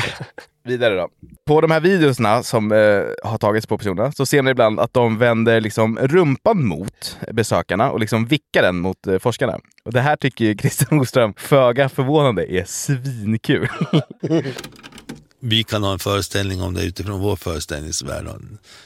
[0.64, 1.10] Vidare då.
[1.46, 4.94] På de här videorna som eh, har tagits på personerna så ser man ibland att
[4.94, 9.60] de vänder liksom rumpan mot besökarna och liksom vickar den mot eh, forskarna.
[9.84, 13.68] Och det här tycker ju Christer Nordström, föga förvånande, är svinkul.
[15.40, 18.26] Vi kan ha en föreställning om det utifrån vår föreställningsvärld.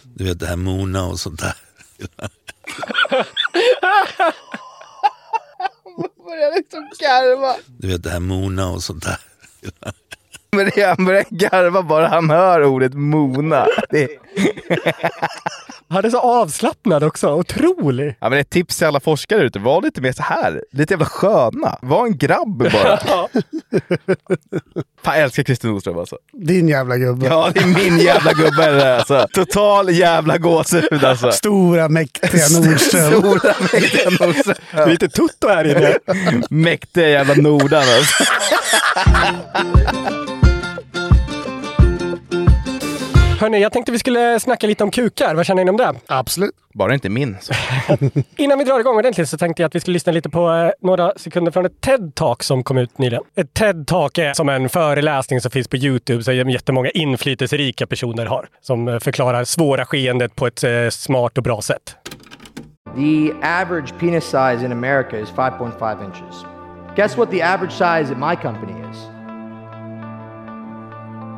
[0.04, 1.56] Du vet det här Mona och sånt där.
[6.26, 7.56] börjar liksom garva.
[7.78, 9.18] Du vet det här Mona och sånt där.
[10.52, 13.68] Men det, han börjar garva bara han hör ordet Mona.
[13.90, 14.08] Det,
[15.90, 17.30] Han är så avslappnad också.
[17.34, 18.16] Otrolig.
[18.20, 20.64] ja, men ett tips till alla forskare ute, var lite mer så här.
[20.72, 21.78] Lite jävla sköna.
[21.82, 22.98] Var en grabb bara.
[25.04, 26.18] Fan, jag älskar Christer Nordström alltså.
[26.34, 27.26] Din jävla gubbe.
[27.26, 29.28] Ja, det är min jävla gubbe det där, alltså.
[29.34, 31.32] Total jävla gåshud alltså.
[31.32, 33.12] Stora mäktiga Nordström.
[33.22, 34.56] Stora mäktiga Nordström.
[34.72, 35.98] Det är lite tutto här inne.
[36.50, 38.24] Mäktiga jävla Nordan alltså.
[43.40, 45.36] Hörni, jag tänkte vi skulle snacka lite om kukar.
[45.36, 45.94] Vad känner ni om det?
[46.08, 46.52] Absolut.
[46.74, 47.38] Bara inte min.
[48.38, 50.88] Innan vi drar igång ordentligt så tänkte jag att vi skulle lyssna lite på eh,
[50.88, 53.24] några sekunder från ett TED-talk som kom ut nyligen.
[53.36, 58.48] Ett TED-talk är som en föreläsning som finns på YouTube som jättemånga inflytelserika personer har.
[58.62, 61.96] Som eh, förklarar svåra skeendet på ett eh, smart och bra sätt.
[62.96, 66.46] The average penis size in America is 5.5 inches.
[66.96, 68.98] Guess what the average size at my company is?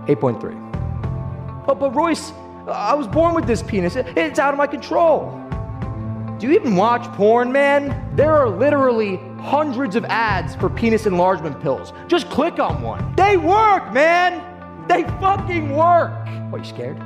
[0.07, 0.66] 8.3.
[1.67, 2.31] But, but Royce,
[2.67, 3.95] I was born with this penis.
[3.95, 5.33] It- It's out of my control.
[6.39, 8.11] Do you even watch porn, man?
[8.15, 11.93] There are literally hundreds of ads for penis enlargement pills.
[12.07, 13.13] Just click on one.
[13.15, 14.41] They work, man!
[14.87, 16.11] They fucking work!
[16.51, 16.97] What, you scared?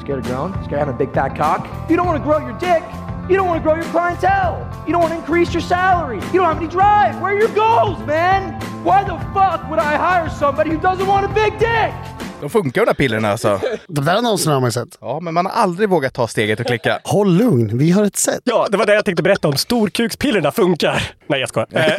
[0.00, 0.52] Scared of growing?
[0.64, 1.68] Scared of having a big fat cock?
[1.84, 2.82] If you don't want to grow your dick,
[3.28, 4.56] you don't want to grow your clientele.
[4.86, 6.16] You don't want to increase your salary.
[6.32, 7.20] You don't have any drive.
[7.22, 8.52] Where are your goals, man?
[8.84, 11.94] Why the fuck would I hire somebody who doesn't want a big dick?
[12.40, 13.60] De funkar de där pillerna alltså.
[13.88, 14.98] De där annonserna har man ju sett.
[15.00, 17.00] Ja, men man har aldrig vågat ta steget och klicka.
[17.04, 18.40] Håll lugn, vi har ett sätt.
[18.44, 19.56] Ja, det var det jag tänkte berätta om.
[19.56, 21.02] Storkukspillerna funkar.
[21.26, 21.68] Nej, jag skojar.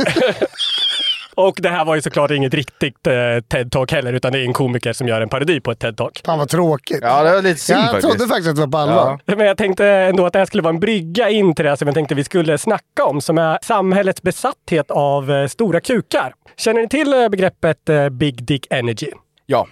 [1.35, 4.53] Och det här var ju såklart inget riktigt eh, TED-talk heller, utan det är en
[4.53, 6.25] komiker som gör en parodi på ett TED-talk.
[6.25, 6.99] Fan vad tråkigt.
[7.01, 8.07] Ja, det var lite synd Jag faktiskt.
[8.09, 9.19] trodde faktiskt att det var på allvar.
[9.25, 9.35] Ja.
[9.35, 11.87] Men jag tänkte ändå att det här skulle vara en brygga in till det som
[11.87, 16.33] jag tänkte vi skulle snacka om, som är samhällets besatthet av eh, stora kukar.
[16.57, 19.11] Känner ni till eh, begreppet eh, Big Dick Energy?
[19.45, 19.67] Ja.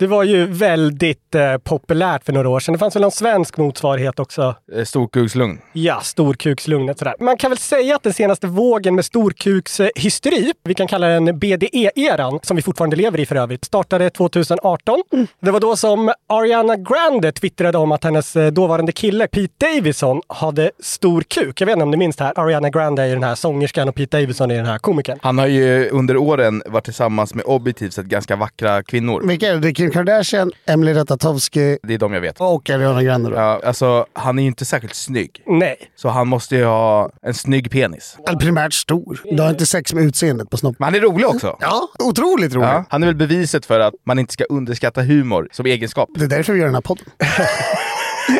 [0.00, 2.72] Det var ju väldigt eh, populärt för några år sedan.
[2.72, 4.54] Det fanns väl någon svensk motsvarighet också?
[4.72, 5.58] Eh, Storkukslugn.
[5.72, 7.14] Ja, storkukslugnet sådär.
[7.20, 12.40] Man kan väl säga att den senaste vågen med storkukshysteri, vi kan kalla den BDE-eran,
[12.42, 15.02] som vi fortfarande lever i för övrigt, startade 2018.
[15.40, 20.20] Det var då som Ariana Grande twittrade om att hennes eh, dåvarande kille Pete Davidson
[20.28, 21.60] hade stor kuk.
[21.60, 22.38] Jag vet inte om ni minns det här.
[22.38, 25.18] Ariana Grande är den här sångerskan och Pete Davidson är den här komikern.
[25.22, 29.32] Han har ju under åren varit tillsammans med objektivt sett ganska vackra kvinnor.
[29.32, 29.89] Är det?
[29.90, 32.40] Kim Kardashian, Emily Ratajkowski Det är de jag vet.
[32.40, 33.30] och Ariana Grande.
[33.30, 33.36] Då.
[33.36, 35.42] Ja, alltså, han är ju inte särskilt snygg.
[35.46, 35.76] Nej.
[35.96, 38.16] Så han måste ju ha en snygg penis.
[38.28, 39.20] Eller primärt stor.
[39.36, 40.76] Du har inte sex med utseendet på snoppen.
[40.78, 41.56] Men han är rolig också.
[41.60, 42.66] Ja, otroligt rolig.
[42.66, 46.08] Ja, han är väl beviset för att man inte ska underskatta humor som egenskap.
[46.14, 47.04] Det är därför vi gör den här podden.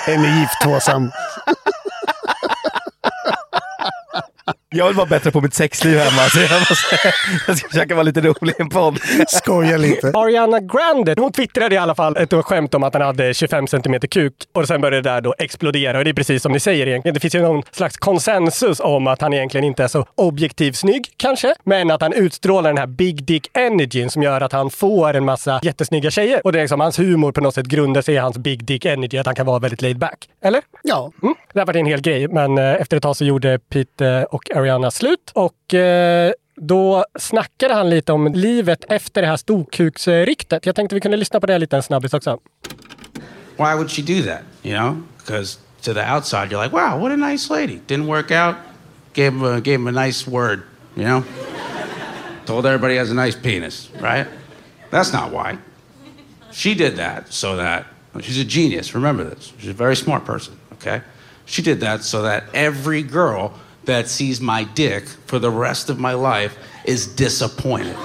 [0.07, 1.11] en är gift, tvåsam.
[4.75, 7.13] Jag vill vara bättre på mitt sexliv hemma, så jag, måste,
[7.47, 8.99] jag ska försöka vara lite rolig i en podd.
[9.29, 10.13] Skoja lite.
[10.15, 14.09] Ariana Grande, hon twittrade i alla fall ett skämt om att han hade 25 centimeter
[14.09, 15.99] kuk och sen började det där då explodera.
[15.99, 17.15] Och det är precis som ni säger egentligen.
[17.15, 21.07] Det finns ju någon slags konsensus om att han egentligen inte är så objektivt snygg
[21.17, 25.15] kanske, men att han utstrålar den här big dick energin som gör att han får
[25.15, 26.41] en massa jättesnygga tjejer.
[26.45, 28.85] Och det är liksom hans humor på något sätt grundar sig i hans big dick
[28.85, 30.29] energy, att han kan vara väldigt laid back.
[30.43, 30.63] Eller?
[30.83, 31.13] Ja.
[31.23, 31.35] Mm.
[31.53, 34.51] Det här var en hel grej, men eh, efter ett tag så gjorde Pete och
[34.61, 40.67] Ariana slut och eh, då snackade han lite om livet efter det här storkuksryktet.
[40.67, 42.39] Jag tänkte vi kunde lyssna på det lite en snabbis också.
[43.57, 44.43] Why would she do that?
[44.63, 47.81] You know, because to the outside, you're like, wow, what a nice lady.
[47.87, 48.57] Didn't work out.
[49.13, 50.63] Gave him a, gave him a nice word.
[50.97, 51.25] You know,
[52.47, 53.91] told everybody he has a nice penis.
[54.01, 54.27] Right?
[54.91, 55.59] That's not why.
[56.53, 57.87] She did that so that
[58.21, 58.95] she's a genius.
[58.95, 59.53] Remember this.
[59.59, 60.55] She's a very smart person.
[60.73, 61.01] Okay.
[61.47, 63.53] She did that so that every girl
[63.91, 67.97] that sees my dick for the rest of my life is disappointed.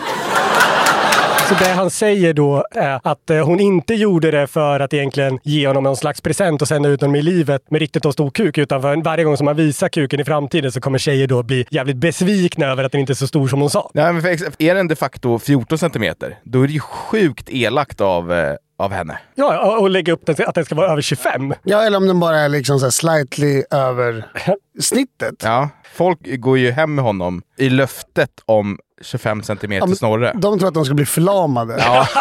[1.49, 5.39] Så det han säger då är att eh, hon inte gjorde det för att egentligen
[5.43, 8.57] ge honom någon slags present och sända ut honom i livet med riktigt stor kuk.
[8.57, 11.65] Utan för varje gång som man visar kuken i framtiden så kommer tjejer då bli
[11.69, 13.91] jävligt besvikna över att den inte är så stor som hon sa.
[13.93, 18.01] Nej, men för, är den de facto 14 centimeter, då är det ju sjukt elakt
[18.01, 19.17] av, eh, av henne.
[19.35, 21.53] Ja, och- lägga upp den till att den ska vara över 25.
[21.63, 24.25] Ja, eller om den bara är liksom så här slightly över
[24.81, 25.35] snittet.
[25.43, 30.33] Ja, folk går ju hem med honom i löftet om 25 centimeter Ja, snorre.
[30.35, 31.75] De tror att de ska bli förlamade.
[31.79, 32.07] Ja.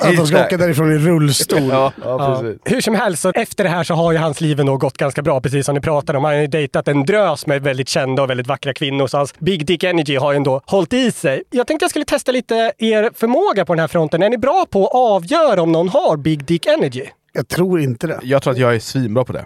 [0.00, 1.62] Att de ska åka därifrån i rullstol.
[1.70, 2.60] Ja, ja, precis.
[2.64, 5.22] Hur som helst, så efter det här så har ju hans liv ändå gått ganska
[5.22, 6.24] bra, precis som ni pratade om.
[6.24, 9.34] Han har ju dejtat en drös med väldigt kända och väldigt vackra kvinnor, så hans
[9.38, 11.42] Big Dick Energy har ju ändå hållit i sig.
[11.50, 14.22] Jag tänkte jag skulle testa lite er förmåga på den här fronten.
[14.22, 17.04] Är ni bra på att avgöra om någon har Big Dick Energy?
[17.32, 18.18] Jag tror inte det.
[18.22, 19.44] Jag tror att jag är svinbra på det.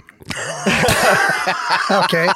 [2.05, 2.29] Okej.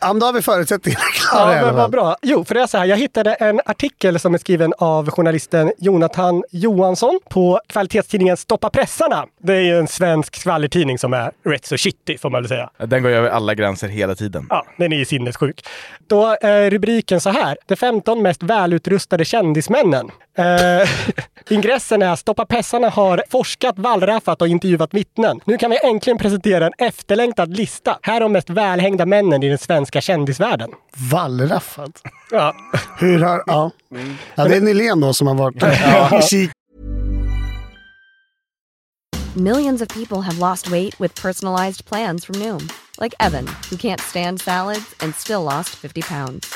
[0.00, 2.16] Ja, men då har vi förutsättningarna klara Ja, men vad bra.
[2.22, 5.72] Jo, för det är så här, jag hittade en artikel som är skriven av journalisten
[5.78, 9.26] Jonathan Johansson på kvalitetstidningen Stoppa pressarna.
[9.42, 12.70] Det är ju en svensk skvallertidning som är rätt så shitty, får man väl säga.
[12.78, 14.46] Den går över alla gränser hela tiden.
[14.50, 15.66] Ja, den är ju sinnessjuk.
[16.06, 17.56] Då är rubriken så här.
[17.66, 20.10] De 15 mest välutrustade kändismännen.
[20.38, 20.88] Eh,
[21.50, 25.40] ingressen är Stoppa pressarna har forskat, wallraffat och intervjuat vittnen.
[25.44, 27.98] Nu kan vi äntligen presentera en efterlängtad lista.
[28.02, 30.70] Här är de mest välhängda männen i den svenska kändisvärlden.
[31.10, 32.02] Wallraffat.
[32.30, 32.54] Ja.
[32.98, 33.42] Hur har...
[33.46, 33.70] Ja.
[34.34, 36.20] ja, det är Nylén då som har varit Ja.
[36.32, 36.50] i.
[39.36, 42.68] Millions of people have lost weight with personalized plans from Noom,
[43.00, 46.54] like Evan, who can't stand salads and still lost 50 pounds.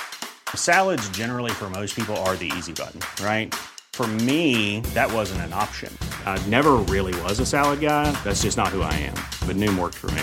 [0.54, 3.54] Salads, generally, for most people, are the easy button, right?
[3.92, 5.96] For me, that wasn't an option.
[6.26, 8.10] I never really was a salad guy.
[8.24, 9.14] That's just not who I am.
[9.46, 10.22] But Noom worked for me.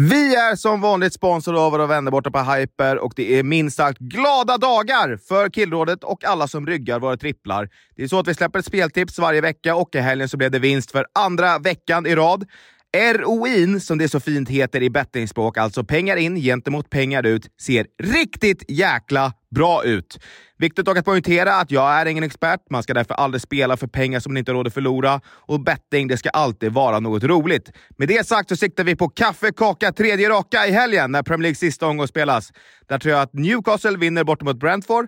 [0.00, 3.76] Vi är som vanligt sponsrade av våra vänner borta på Hyper och det är minst
[3.76, 7.68] sagt glada dagar för Killrådet och alla som ryggar våra tripplar.
[7.96, 10.50] Det är så att vi släpper ett speltips varje vecka och i helgen så blev
[10.50, 12.44] det vinst för andra veckan i rad.
[12.96, 17.86] ROIn, som det så fint heter i bettingspråk, alltså pengar in gentemot pengar ut, ser
[18.02, 20.18] riktigt jäkla bra ut.
[20.58, 22.60] Viktigt dock att poängtera att jag är ingen expert.
[22.70, 25.20] Man ska därför aldrig spela för pengar som man inte har råd att förlora.
[25.26, 27.70] Och betting, det ska alltid vara något roligt.
[27.96, 31.42] Med det sagt så siktar vi på kaffe, kaka, tredje raka i helgen när Premier
[31.42, 32.52] Leagues sista omgång spelas.
[32.88, 35.06] Där tror jag att Newcastle vinner bort mot Brentford.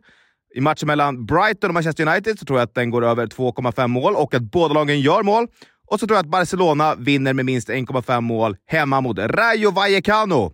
[0.55, 3.87] I matchen mellan Brighton och Manchester United så tror jag att den går över 2,5
[3.87, 5.47] mål och att båda lagen gör mål.
[5.91, 10.53] Och så tror jag att Barcelona vinner med minst 1,5 mål hemma mot Rayo Vallecano.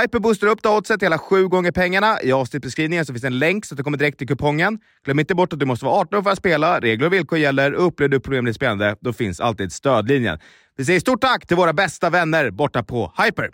[0.00, 2.22] Hyper boostar upp oddset till hela sju gånger pengarna.
[2.22, 4.78] I avsnittbeskrivningen så finns en länk så att du kommer direkt till kupongen.
[5.04, 6.80] Glöm inte bort att du måste vara 18 år för att spela.
[6.80, 7.72] Regler och villkor gäller.
[7.72, 10.38] Upplever du problem med spelande, då finns alltid stödlinjen.
[10.76, 13.50] Vi säger stort tack till våra bästa vänner borta på Hyper.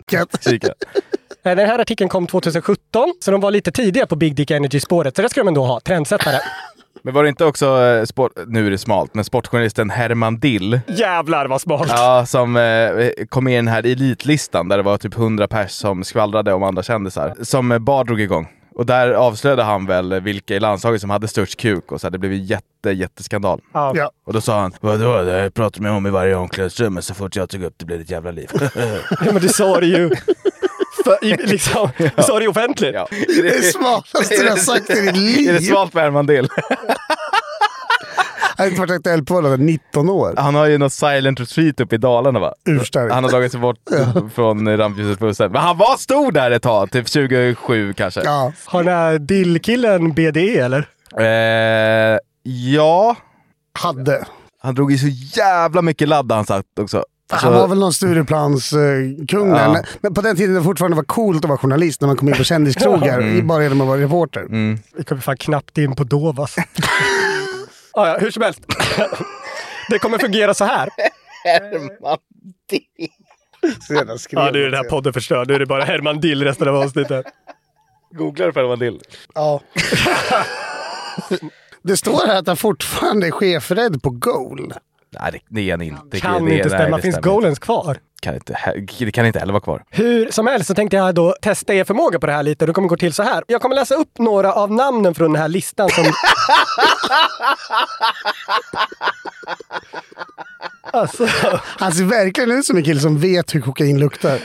[1.43, 5.15] Den här artikeln kom 2017, så de var lite tidiga på Big Dick Energy-spåret.
[5.15, 5.79] Så det ska de ändå ha.
[5.79, 6.39] Trendsättare.
[7.05, 10.79] Men var det inte också, eh, sport, nu är det smalt, men sportjournalisten Herman Dill
[10.87, 11.87] Jävlar vad smart!
[11.89, 15.71] Ja, som eh, kom med i den här elitlistan där det var typ 100 pers
[15.71, 17.33] som skvallrade om andra kändisar.
[17.41, 18.47] Som eh, Bard drog igång.
[18.75, 22.11] Och där avslöjade han väl vilka i landslaget som hade störst kuk och så här,
[22.11, 23.61] det blev ju jätte, jätteskandal.
[23.73, 23.93] Ja.
[23.95, 24.11] Ja.
[24.25, 27.13] Och då sa han, vadå, det här pratar man om i varje omklädningsrum, men så
[27.13, 28.49] fort jag tog upp det blev det ett jävla liv.
[29.25, 30.09] Ja, men du sa det ju.
[31.03, 32.93] För, i, liksom, Du sa det offentligt.
[32.93, 33.07] Ja.
[33.09, 35.49] Det är det smartaste du har sagt i ditt liv.
[35.49, 36.47] Är det smalt med Herman Dill?
[38.55, 40.33] Han har inte varit aktuell på det 19 år.
[40.37, 42.53] Han har ju något silent retreat uppe i Dalarna va?
[42.65, 43.13] Urstarkt.
[43.13, 43.77] Han har dragit sig bort
[44.33, 45.51] från rampljuset bussen.
[45.51, 48.21] Men han var stor där ett tag, typ 27 kanske.
[48.23, 48.53] Ja.
[48.65, 50.87] Har den här dillkillen BDE eller?
[51.17, 53.15] Eh, ja,
[53.79, 54.25] Hade.
[54.61, 57.05] han drog ju så jävla mycket ladd har han sagt också.
[57.33, 59.55] Alltså, Han var väl någon Stureplanskung Ja.
[59.73, 59.87] där.
[60.01, 62.35] Men på den tiden det fortfarande var coolt att vara journalist när man kom in
[62.35, 63.19] på kändiskrogar.
[63.23, 63.47] Mm.
[63.47, 64.41] Bara genom att vara reporter.
[64.41, 64.79] mm.
[64.97, 66.55] Vi kommer fan knappt in på Dovas.
[67.93, 68.59] ah, ja, hur som helst.
[69.89, 70.89] det kommer fungera så här.
[71.43, 72.17] Herman
[72.69, 73.09] Dill.
[74.29, 75.47] Ja, nu är den här podden förstörd.
[75.47, 77.25] Nu är det bara Herman Dill resten av avsnittet.
[78.11, 78.99] Googlar du på Herman Dill?
[79.33, 79.61] Ja.
[81.83, 84.73] Det står här att han fortfarande är chefred på Goal.
[85.19, 86.19] Nej, det, är han inte.
[86.19, 86.95] Kan det, inte nej, stämma.
[86.97, 87.97] det Finns Golens kvar?
[88.21, 88.57] Kan inte,
[88.99, 89.83] det kan inte heller vara kvar.
[89.89, 92.65] Hur som helst så tänkte jag då testa er förmåga på det här lite.
[92.65, 93.43] Det kommer gå till så här.
[93.47, 96.03] Jag kommer läsa upp några av namnen från den här listan som...
[100.81, 101.27] alltså...
[101.61, 104.35] Han ser verkligen ut som en kille som vet hur kokain luktar.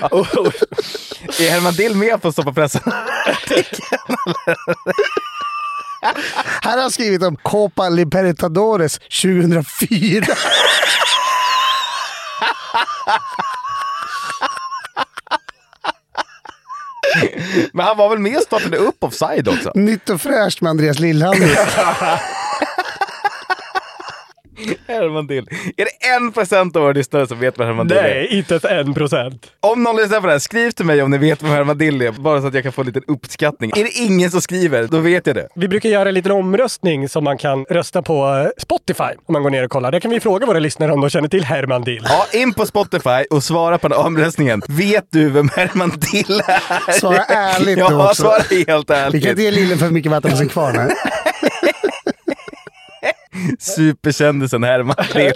[1.41, 2.83] Är Herman Dill med på Stoppa pressen?
[6.63, 10.27] Här har han skrivit om Copa Libertadores 2004.
[17.73, 19.73] Men han var väl med och startade upp Offside också?
[19.75, 21.59] Nytt och fräscht med Andreas Lillhammer.
[24.89, 25.49] Herman Dill.
[25.77, 28.03] Är det en procent av våra lyssnare som vet vad Herman Dill är?
[28.03, 29.47] Nej, inte ens en procent.
[29.61, 32.03] Om någon lyssnar på det här, skriv till mig om ni vet vad Herman Dill
[32.03, 33.71] är, bara så att jag kan få en liten uppskattning.
[33.77, 35.49] Är det ingen som skriver, då vet jag det.
[35.55, 39.43] Vi brukar göra en liten omröstning som man kan rösta på eh, Spotify om man
[39.43, 39.93] går ner och kollar.
[39.93, 42.03] Där kan vi fråga våra lyssnare om de känner till Herman Dill.
[42.09, 44.63] Ja, in på Spotify och svara på den omröstningen.
[44.69, 46.93] Vet du vem Herman Dill är?
[46.93, 48.23] Svara ärligt ja, nu också.
[48.23, 49.27] svara helt Vi kan ärligt.
[49.27, 50.91] inte ge Lillen för mycket vatten på sin kvarn här.
[53.59, 55.33] Superkändisen Herman Dill.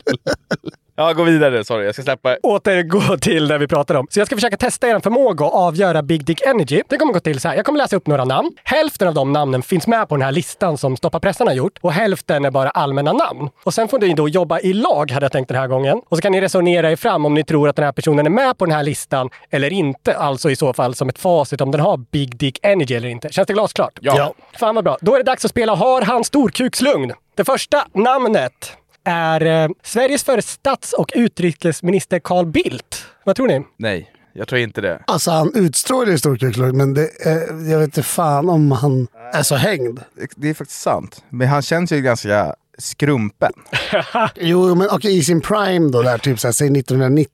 [0.97, 1.65] Ja, gå vidare.
[1.65, 2.37] Sorry, jag ska släppa.
[2.43, 4.07] återgå till det vi pratade om.
[4.11, 6.83] Så jag ska försöka testa er förmåga att avgöra Big Dick Energy.
[6.89, 7.57] Det kommer gå till så här.
[7.57, 8.51] Jag kommer läsa upp några namn.
[8.65, 11.79] Hälften av de namnen finns med på den här listan som Stoppa pressen har gjort
[11.81, 13.49] och hälften är bara allmänna namn.
[13.65, 16.01] Och sen får ni då jobba i lag, hade jag tänkt den här gången.
[16.09, 18.31] Och så kan ni resonera er fram om ni tror att den här personen är
[18.31, 20.17] med på den här listan eller inte.
[20.17, 23.29] Alltså i så fall som ett facit om den har Big Dick Energy eller inte.
[23.33, 23.99] Känns det glasklart?
[24.01, 24.35] Ja.
[24.59, 24.99] Fan vad bra.
[25.01, 27.13] Då är det dags att spela Har han storkukslugn?
[27.35, 28.73] Det första namnet
[29.05, 33.05] är eh, Sveriges före stats och utrikesminister Carl Bildt.
[33.25, 33.63] Vad tror ni?
[33.77, 35.03] Nej, jag tror inte det.
[35.07, 39.43] Alltså han utstrålar ju storkukslugn, men det, är- jag vet inte fan om han är
[39.43, 40.01] så hängd.
[40.37, 41.25] Det är faktiskt sant.
[41.29, 43.53] Men han känns ju ganska skrumpen.
[44.35, 47.29] Jo, men okej, i sin prime då, där typ så här, säg 1990.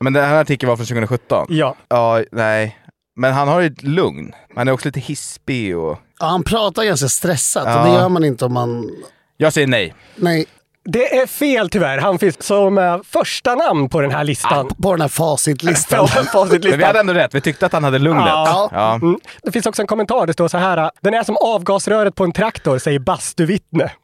[0.00, 1.46] Men den här artikeln var från 2017.
[1.48, 1.76] Ja.
[1.88, 2.78] Ja, nej.
[3.16, 4.32] Men han har ju ett lugn.
[4.56, 5.98] Han är också lite hispig och...
[6.20, 7.84] Ja, han pratar ganska stressat och Ja.
[7.84, 8.90] det gör man inte om man...
[9.36, 9.94] Jag säger nej.
[10.16, 10.46] Nej,
[10.84, 11.98] Det är fel tyvärr.
[11.98, 14.68] Han finns som eh, första namn på den här listan.
[14.82, 15.98] på den här facitlistan.
[16.14, 16.78] Ja, Men facitlistan.
[16.78, 17.34] vi hade ändå rätt.
[17.34, 18.24] Vi tyckte att han hade lugnet.
[18.26, 18.68] Ja.
[18.72, 18.94] Ja.
[18.94, 19.18] Mm.
[19.42, 20.26] Det finns också en kommentar.
[20.26, 20.90] Det står så här.
[21.00, 23.90] Den är som avgasröret på en traktor, säger bastuvittne.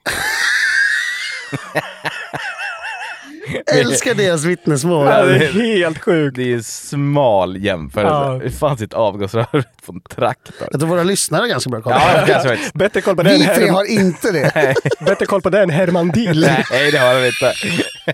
[3.75, 5.07] Älskar deras vittnesmål.
[5.07, 6.37] Ja, det är helt sjukt.
[6.37, 8.15] Det är en smal jämförelse.
[8.15, 8.39] Ja.
[8.43, 9.45] Hur fan sitt avgasrör
[9.87, 10.55] på en traktor?
[10.71, 11.93] Jag tror våra lyssnare har ganska bra koll.
[12.29, 12.57] Ja.
[12.75, 14.75] Bättre koll på den Vi tre har inte det.
[15.01, 16.41] bättre koll på den Herman Dill.
[16.71, 17.53] Nej, det har han inte.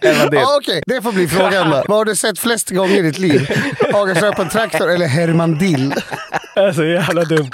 [0.06, 0.40] Herman Dill.
[0.40, 1.84] Ja, Okej, det får bli frågan då.
[1.88, 3.50] Vad har du sett flest gånger i ditt liv?
[3.94, 5.94] Avgasrör på en traktor eller Herman Dill?
[6.54, 7.50] Det är så jävla dumt.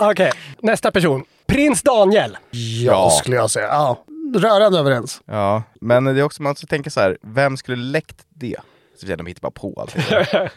[0.00, 1.24] Okej, nästa person.
[1.46, 2.36] Prins Daniel.
[2.84, 3.66] Ja, skulle jag säga.
[3.66, 5.20] Ja, rörande överens.
[5.26, 7.18] Ja, men det är också man tänka så här.
[7.22, 8.56] Vem skulle läckt det?
[9.00, 10.02] Så de hittar bara på allting.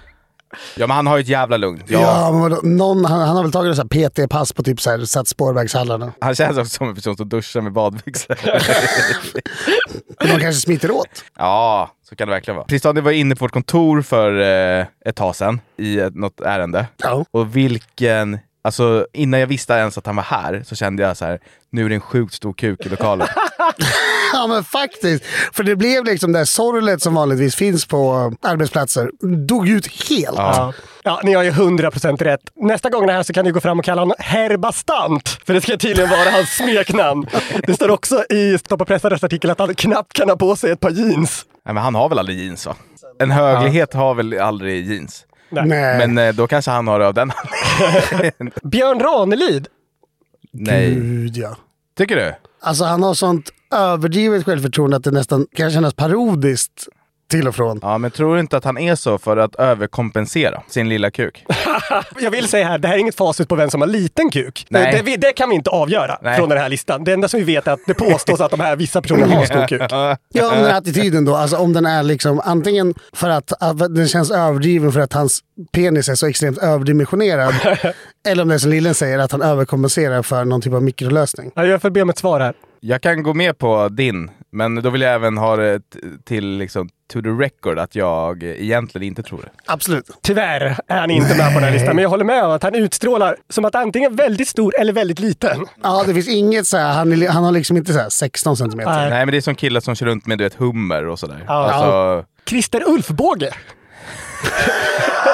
[0.75, 1.83] Ja, men han har ju ett jävla lugn.
[1.87, 1.99] Ja.
[1.99, 5.27] Ja, men någon, han, han har väl tagit en PT-pass på typ så här, satt
[5.27, 6.11] spårvägshallarna.
[6.21, 8.35] Han känns också som en person som duschar med badbyxor.
[10.19, 11.23] De kanske smiter åt.
[11.37, 12.67] ja, så kan det verkligen vara.
[12.67, 14.39] Tristan var inne på vårt kontor för
[14.79, 16.85] eh, ett tag sedan i ett, något ärende.
[16.97, 17.25] Ja.
[17.31, 18.39] Och vilken...
[18.63, 21.39] Alltså innan jag visste ens att han var här så kände jag så här,
[21.69, 23.27] nu är det en sjukt stor kuk i lokalen.
[24.33, 25.23] Ja men faktiskt.
[25.53, 29.09] För det blev liksom det här sorlet som vanligtvis finns på arbetsplatser.
[29.47, 30.37] Dog ut helt.
[30.37, 30.73] Ja.
[31.03, 32.39] ja, ni har ju 100% rätt.
[32.55, 35.29] Nästa gång det här så kan ni gå fram och kalla honom Herr Bastant.
[35.45, 37.25] För det ska tydligen vara hans smeknamn.
[37.63, 40.79] Det står också i Stoppa pressades artikel att han knappt kan ha på sig ett
[40.79, 41.45] par jeans.
[41.65, 42.75] Nej, men han har väl aldrig jeans va?
[43.19, 45.25] En höglighet har väl aldrig jeans?
[45.51, 45.65] Nej.
[45.67, 46.07] Nej.
[46.07, 47.31] Men eh, då kanske han har det av den
[48.11, 48.53] anledningen.
[48.63, 49.67] Björn Ranelid.
[50.51, 50.95] Nej.
[50.95, 51.55] Gud ja.
[51.97, 52.33] Tycker du?
[52.61, 56.87] Alltså han har sånt överdrivet självförtroende att det nästan kan kännas parodiskt
[57.31, 57.79] till och från.
[57.81, 61.45] Ja, men tror du inte att han är så för att överkompensera sin lilla kuk?
[62.19, 64.65] Jag vill säga här, det här är inget facit på vem som har liten kuk.
[64.69, 64.91] Nej.
[64.91, 66.37] Det, det, det kan vi inte avgöra Nej.
[66.37, 67.03] från den här listan.
[67.03, 69.45] Det enda som vi vet är att det påstås att de här vissa personerna har
[69.45, 69.81] stor kuk.
[69.89, 70.17] Ja,
[70.49, 71.35] om den här attityden då.
[71.35, 75.39] Alltså om den är liksom antingen för att, att den känns överdriven för att hans
[75.71, 77.53] penis är så extremt överdimensionerad.
[78.27, 81.51] eller om det är som Lillen säger, att han överkompenserar för någon typ av mikrolösning.
[81.55, 82.53] Ja, Jag får be om ett svar här.
[82.79, 85.81] Jag kan gå med på din, men då vill jag även ha det
[86.25, 89.49] till liksom, to the record att jag egentligen inte tror det.
[89.65, 90.05] Absolut.
[90.23, 92.63] Tyvärr är han inte med på den här listan, men jag håller med om att
[92.63, 95.65] han utstrålar som att antingen väldigt stor eller väldigt liten.
[95.83, 98.57] Ja, det finns inget så här, han, är, han har liksom inte så här 16
[98.57, 98.91] centimeter.
[98.91, 99.09] Nej.
[99.09, 101.43] Nej, men det är som killar som kör runt med du vet, hummer och sådär.
[101.47, 101.53] Ja.
[101.53, 103.53] Alltså, Christer Ulfbåge.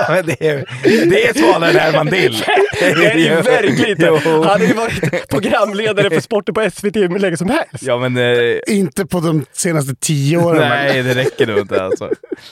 [0.10, 0.66] Men det, är,
[1.10, 2.44] det är smalare än Herman Dill.
[2.80, 4.06] Det är verkligen inte.
[4.06, 7.82] Han har ju varit programledare för sporten på SVT hur länge som helst.
[7.82, 8.18] Ja, men...
[8.18, 10.70] Eh, Inte på de senaste tio åren.
[10.70, 12.10] nej, det räcker nog inte alltså.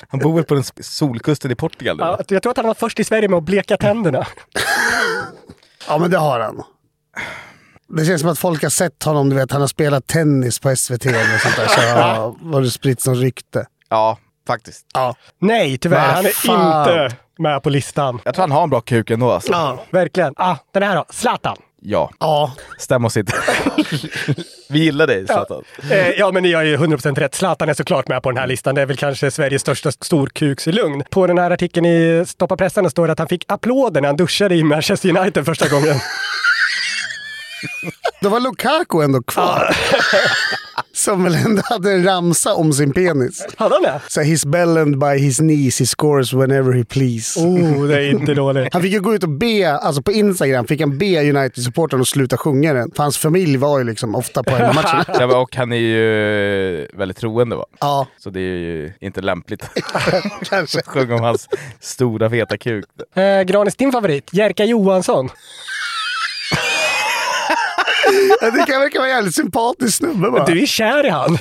[0.10, 1.98] Han bor väl på den solkusten i Portugal?
[2.00, 2.26] Ja, Ja.
[2.36, 4.28] jag tror att han var först i Sverige med att bleka tänderna.
[5.88, 6.64] Ja, men det har han.
[7.98, 10.76] Det känns som att folk har sett honom, du vet, han har spelat tennis på
[10.76, 11.68] SVT eller sånt där.
[11.68, 13.66] Så var det spritt som rykte.
[13.90, 14.18] ja,
[14.48, 14.86] faktiskt.
[14.94, 15.16] Ja.
[15.40, 16.14] Nej, tyvärr.
[16.14, 16.90] Han är fan.
[16.90, 18.20] inte med på listan.
[18.24, 19.52] Jag tror han har en bra kuk ändå alltså.
[19.52, 20.34] Ja, verkligen.
[20.38, 21.06] Ah, den här då.
[21.10, 21.58] Zlatan.
[21.88, 23.34] Ja, Ja, stäm oss inte.
[24.70, 25.64] Vi gillar dig, Zlatan.
[25.92, 27.36] Eh, ja, men ni har ju 100% rätt.
[27.36, 28.76] Zlatan är såklart med på den här listan.
[28.76, 31.04] Det är väl kanske Sveriges största storkukslugn.
[31.10, 34.16] På den här artikeln i Stoppa pressen står det att han fick applåder när han
[34.16, 35.96] duschade i Manchester United första gången.
[38.22, 39.78] då var Lukaku ändå kvar.
[41.06, 43.46] Som väl ändå hade en ramsa om sin penis.
[43.58, 44.02] Hade han det?
[44.08, 47.40] Så he's bellend by his knees, he scores whenever he please.
[47.40, 48.74] Oh, det är inte dåligt.
[48.74, 52.08] Han fick ju gå ut och be, alltså på Instagram fick han be United-supportrarna att
[52.08, 52.92] sluta sjunga den.
[52.96, 55.06] För hans familj var ju liksom ofta på hemmamatcherna.
[55.20, 57.66] Ja, och han är ju väldigt troende va?
[57.80, 59.70] Ja, Så det är ju inte lämpligt
[60.50, 60.82] kanske.
[60.86, 61.48] sjunga om hans
[61.80, 62.86] stora feta kuk.
[63.16, 64.30] Eh, Granis, din favorit?
[64.34, 65.30] Jerka Johansson.
[68.42, 70.46] Det kan verka vara en jävligt sympatisk snubbe bara.
[70.46, 71.38] Du är kär i han.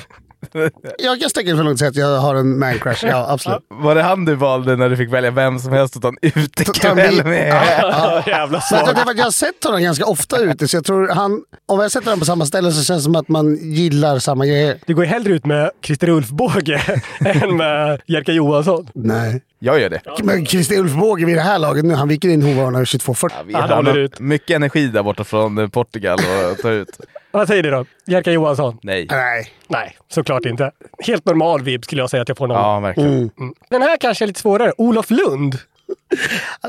[0.99, 3.07] Jag kan sträcka det för långt sätt att jag har en man crush.
[3.07, 3.59] Ja, absolut.
[3.69, 6.17] Var det han du valde när du fick välja vem som helst att ta en
[6.23, 7.49] utekväll med?
[7.81, 8.63] Ja, jävla
[9.07, 12.07] Men jag, har sett honom ganska ofta ute, så jag tror han, om jag sätter
[12.07, 14.79] honom på samma ställe så känns det som att man gillar samma grejer.
[14.87, 16.83] Du går ju hellre ut med Christer Ulfbåge
[17.25, 18.89] än med Jerka Johansson.
[18.95, 19.43] Nej.
[19.59, 20.01] Jag gör det.
[20.23, 23.31] Men Christer Ulfbåge vid det här laget nu, han viker in hovarna 22.40.
[23.47, 24.21] Vi Ja, det håller ut.
[24.21, 26.19] mycket energi där borta från Portugal
[26.53, 26.89] att ta ut.
[27.35, 27.85] Vad säger du då?
[28.07, 28.79] Jerka Johansson?
[28.83, 29.07] Nej.
[29.11, 29.53] Nej.
[29.69, 30.71] Nej, såklart inte.
[31.07, 32.57] Helt normal vibb skulle jag säga att jag får någon.
[32.57, 33.11] Ja, verkligen.
[33.13, 33.31] Mm.
[33.39, 33.55] Mm.
[33.71, 34.73] Den här kanske är lite svårare.
[34.79, 35.59] Olof Lund.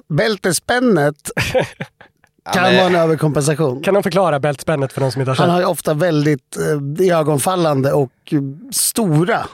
[0.10, 1.16] Bältespännet
[2.54, 3.84] kan men- vara en överkompensation.
[3.84, 5.54] Kan de förklara bältspännet för de som inte har Han sett?
[5.54, 6.58] har ju ofta väldigt
[7.10, 8.34] eh, ögonfallande och
[8.72, 9.46] stora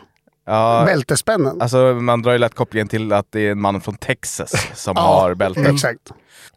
[0.45, 1.61] Ja, bältespännen.
[1.61, 4.97] alltså man drar ju lätt kopplingen till att det är en man från Texas som
[4.97, 5.67] har bältet.
[5.67, 6.11] Exakt.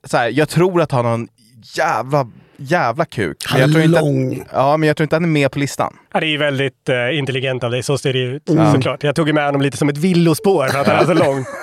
[0.05, 1.29] Så här, jag tror att han har en
[1.77, 2.27] jävla,
[2.57, 3.37] jävla kuk.
[3.47, 4.41] Han jag är tror inte lång.
[4.41, 5.97] Att, ja, men jag tror inte han är med på listan.
[6.13, 8.49] Ja, det är ju väldigt eh, intelligent av dig, så ser det ut.
[8.49, 8.73] Mm.
[8.73, 9.03] Såklart.
[9.03, 11.45] Jag tog med honom lite som ett villospår för att han är så lång.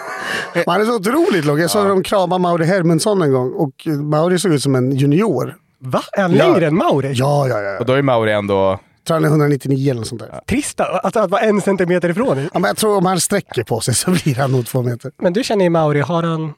[0.66, 1.60] Han är så otroligt lång.
[1.60, 5.56] Jag såg dem krama Mauri Hermundsson en gång och Mauri såg ut som en junior.
[5.80, 6.02] Va?
[6.12, 7.12] Är han längre än Mauri?
[7.14, 7.80] Ja, ja, ja.
[7.80, 8.80] Och då är Mauri ändå...
[9.04, 10.40] Jag tror han är 199 eller något sånt där.
[10.48, 12.38] Trist alltså, att vara en centimeter ifrån.
[12.54, 15.12] Ja, men jag tror om han sträcker på sig så blir han nog två meter.
[15.22, 16.54] Men du känner ju Mauri, har han...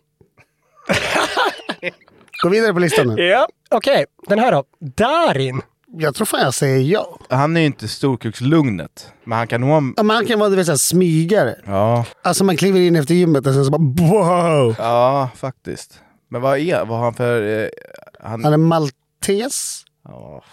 [2.42, 3.22] Gå vidare på listan nu.
[3.24, 4.06] Ja, okej.
[4.28, 4.64] Den här då.
[4.80, 5.62] Darin.
[5.98, 7.18] Jag tror fan jag säger ja.
[7.30, 9.70] Han är ju inte storkukslugnet, men han kan nog...
[9.70, 11.56] ha- Ja, men han kan vara du vet, så här, smygare.
[11.66, 14.76] Ja, Alltså man kliver in efter gymmet och sen så bara wow!
[14.78, 16.00] ja faktiskt.
[16.30, 17.64] Men vad är vad har han för...
[17.64, 17.70] Eh,
[18.20, 19.84] han, Han är maltes.
[20.04, 20.44] ja,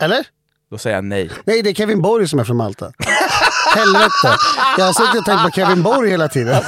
[0.00, 0.26] Eller?
[0.70, 1.30] då säger jag nej.
[1.44, 2.86] Nej, det är Kevin Borg som är från Malta.
[3.74, 4.36] Helvete.
[4.78, 6.62] Jag har suttit och tänkt på Kevin Borg hela tiden.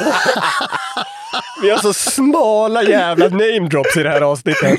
[1.63, 4.79] Vi har så smala jävla name drops i det här avsnittet.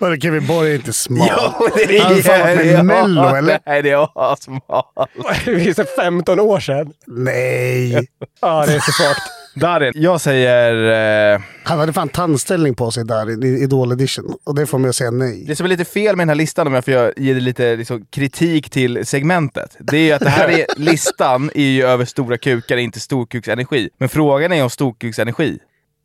[0.00, 1.28] Vadå, Kevin Borg är inte smal?
[1.60, 3.58] Jo, det är Han har varit med Mello eller?
[3.66, 4.62] Nej, det är asmal.
[5.44, 6.92] Det är 15 år sedan.
[7.06, 8.08] Nej.
[8.40, 9.22] Ja, det är så svagt.
[9.54, 11.34] Darin, jag säger...
[11.34, 14.36] Eh, Han hade fan tandställning på sig där i Idol edition.
[14.44, 15.44] Och det får mig att säga nej.
[15.48, 18.06] det som är lite fel med den här listan, om jag får ge lite liksom,
[18.10, 22.38] kritik till segmentet, det är ju att det här är, listan är ju över stora
[22.38, 23.90] kukar, inte storkuksenergi.
[23.98, 25.58] Men frågan är om storkuksenergi.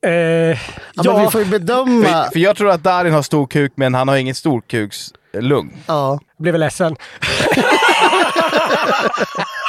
[0.05, 0.57] Eh, Ja,
[1.13, 2.03] men vi får ju bedöma.
[2.05, 5.71] För, för jag tror att Darin har stor kuk, men han har ingen storkukslugn.
[5.85, 6.19] Ja.
[6.37, 6.95] blev väl ledsen.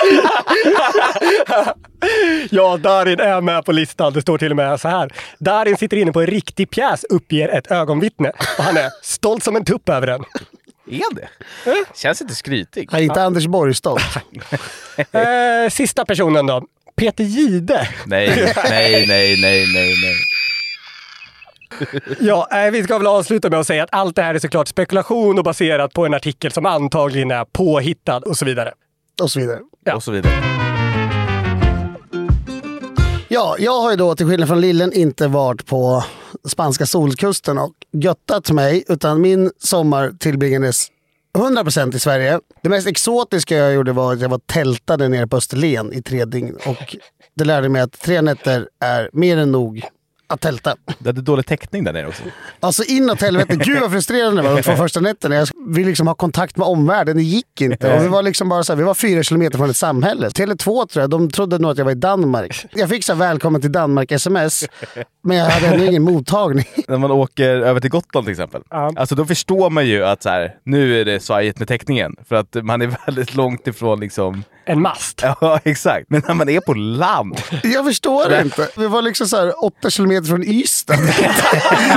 [2.50, 4.12] ja, Darin är med på listan.
[4.12, 5.12] Det står till och med så här.
[5.38, 8.32] Darin sitter inne på en riktig pjäs, uppger ett ögonvittne.
[8.58, 10.24] Och han är stolt som en tupp över den.
[10.90, 11.28] Är det?
[11.94, 12.88] Känns inte skrytig.
[12.90, 14.02] Han är inte Anders Borg stolt.
[15.12, 16.62] Eh, sista personen då.
[16.96, 17.88] Peter Gide.
[18.06, 20.14] Nej, nej, nej, nej, nej, nej.
[22.20, 24.68] Ja, eh, vi ska väl avsluta med att säga att allt det här är såklart
[24.68, 28.72] spekulation och baserat på en artikel som antagligen är påhittad och så vidare.
[29.22, 29.60] Och så vidare.
[29.94, 30.32] Och så vidare.
[33.28, 36.04] Ja, jag har ju då till skillnad från Lillen inte varit på
[36.44, 40.86] spanska solkusten och göttat mig, utan min sommar tillbringades
[41.38, 42.40] 100% i Sverige.
[42.62, 46.24] Det mest exotiska jag gjorde var att jag var tältade nere på Österlen i tre
[46.24, 46.96] dygn och
[47.34, 49.82] det lärde mig att tre nätter är mer än nog
[50.30, 50.76] att tälta.
[50.98, 52.22] Du hade dålig täckning där nere också.
[52.60, 55.34] Alltså inåt helvete, gud vad frustrerande det var de två första nätterna.
[55.34, 57.94] Jag ville liksom ha kontakt med omvärlden, det gick inte.
[57.96, 60.28] Och vi var liksom bara så här, vi var fyra kilometer från ett samhälle.
[60.28, 62.66] Tele2 tror jag, de trodde nog att jag var i Danmark.
[62.72, 64.64] Jag fick så här, välkommen till Danmark-sms,
[65.22, 66.64] men jag hade ändå ingen mottagning.
[66.88, 68.62] När man åker över till Gotland till exempel.
[68.70, 72.16] Alltså då förstår man ju att så här, nu är det svajigt med täckningen.
[72.28, 74.44] För att man är väldigt långt ifrån liksom...
[74.64, 75.22] En mast.
[75.40, 76.06] Ja, exakt.
[76.08, 77.40] Men när man är på land.
[77.62, 78.68] Jag förstår det inte.
[78.76, 80.96] Vi var liksom så här åtta kilometer från Ystad.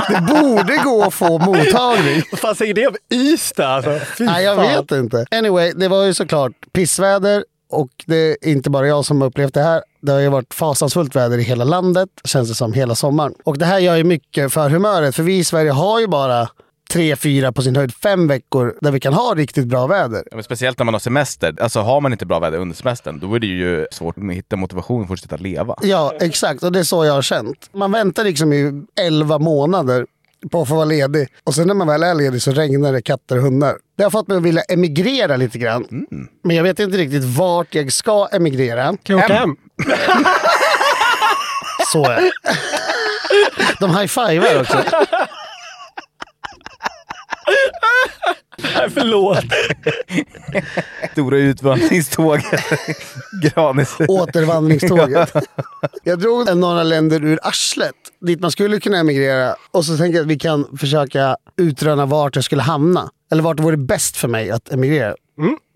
[0.08, 2.22] Det borde gå att få mottagning.
[2.30, 3.66] Vad fan säger det om Ystad?
[3.68, 4.66] Alltså, Nej, jag fan.
[4.66, 5.26] vet inte.
[5.30, 7.44] Anyway, det var ju såklart pissväder
[7.74, 9.82] och det är inte bara jag som har upplevt det här.
[10.00, 13.34] Det har ju varit fasansfullt väder i hela landet, känns det som, hela sommaren.
[13.44, 16.48] Och det här gör ju mycket för humöret, för vi i Sverige har ju bara
[16.90, 20.22] tre, fyra, på sin höjd fem veckor där vi kan ha riktigt bra väder.
[20.30, 21.54] Ja, speciellt när man har semester.
[21.60, 24.56] Alltså har man inte bra väder under semestern, då är det ju svårt att hitta
[24.56, 25.76] motivation för att fortsätta leva.
[25.82, 26.62] Ja, exakt.
[26.62, 27.70] Och det är så jag har känt.
[27.72, 30.06] Man väntar liksom i elva månader
[30.50, 31.28] på att få vara ledig.
[31.44, 33.74] Och sen när man väl är ledig så regnar det katter och hundar.
[33.96, 36.06] Det har fått mig att vilja emigrera lite grann.
[36.44, 38.96] Men jag vet inte riktigt vart jag ska emigrera.
[39.02, 39.56] Kan jag åka hem?
[41.92, 42.30] Så är.
[43.80, 44.78] De high-fivar också.
[48.58, 49.38] Nej, förlåt.
[51.12, 52.44] Stora utvandringståget.
[53.42, 53.96] Granis.
[54.08, 55.32] Återvandringståget.
[56.02, 59.54] Jag drog några länder ur arslet dit man skulle kunna emigrera.
[59.70, 63.10] Och så tänker jag att vi kan försöka utröna vart jag skulle hamna.
[63.32, 65.14] Eller vart det vore bäst för mig att emigrera.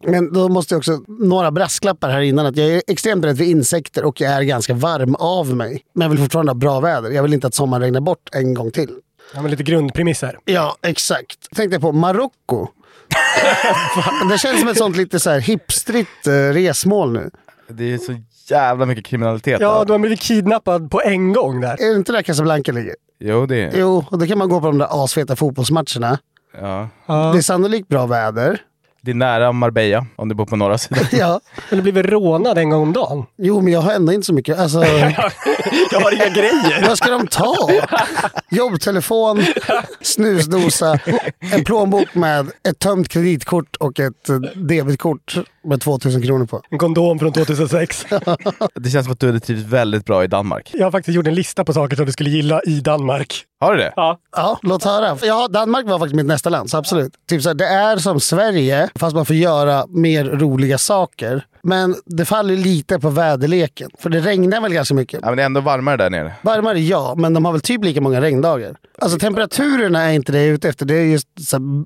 [0.07, 2.47] Men då måste jag också, några brasklappar här innan.
[2.47, 5.83] att Jag är extremt rädd för insekter och jag är ganska varm av mig.
[5.95, 7.11] Men jag vill fortfarande ha bra väder.
[7.11, 8.91] Jag vill inte att sommaren regnar bort en gång till.
[9.35, 10.39] Ja, men lite grundpremisser.
[10.45, 11.51] Ja, exakt.
[11.57, 12.69] Tänkte jag på Marocko.
[14.31, 17.31] det känns som ett sånt lite så här hipstrigt eh, resmål nu.
[17.69, 18.15] Det är så
[18.51, 19.85] jävla mycket kriminalitet Ja, där.
[19.85, 21.83] du har blivit kidnappad på en gång där.
[21.83, 22.95] Är det inte där Casablanca ligger?
[23.21, 26.19] Jo, det är Jo, och då kan man gå på de där asfeta fotbollsmatcherna.
[26.61, 26.89] ja.
[27.07, 28.61] Det är sannolikt bra väder.
[29.09, 31.05] Det är nära Marbella, om du bor på norra sidan.
[31.13, 31.41] Ja.
[31.71, 33.25] Men du blir väl rånad en gång om dagen?
[33.39, 34.59] Jo, men jag har ändå inte så mycket.
[34.59, 34.85] Alltså,
[35.93, 36.87] Jag har inga grejer.
[36.89, 37.55] vad ska de ta?
[38.51, 39.45] Jobbtelefon,
[40.01, 40.99] snusdosa,
[41.53, 45.35] en plånbok med ett tömt kreditkort och ett eh, debitkort
[45.69, 46.63] med 2000 kronor på.
[46.71, 48.07] En kondom från 2006.
[48.75, 50.71] Det känns som att du hade trivts väldigt bra i Danmark.
[50.75, 53.45] Jag har faktiskt gjort en lista på saker som du skulle gilla i Danmark.
[53.61, 53.93] Har du det?
[53.97, 54.19] Ja.
[54.37, 55.19] Ja, låt höra.
[55.23, 57.13] Ja, Danmark var faktiskt mitt nästa land, så absolut.
[57.29, 61.45] Typ så här, det är som Sverige, fast man får göra mer roliga saker.
[61.63, 65.21] Men det faller lite på väderleken, för det regnar väl ganska mycket.
[65.23, 66.33] Ja, men det är ändå varmare där nere.
[66.43, 68.77] Varmare ja, men de har väl typ lika många regndagar.
[68.99, 71.85] Alltså temperaturerna är inte det jag är ute efter, det är just så här,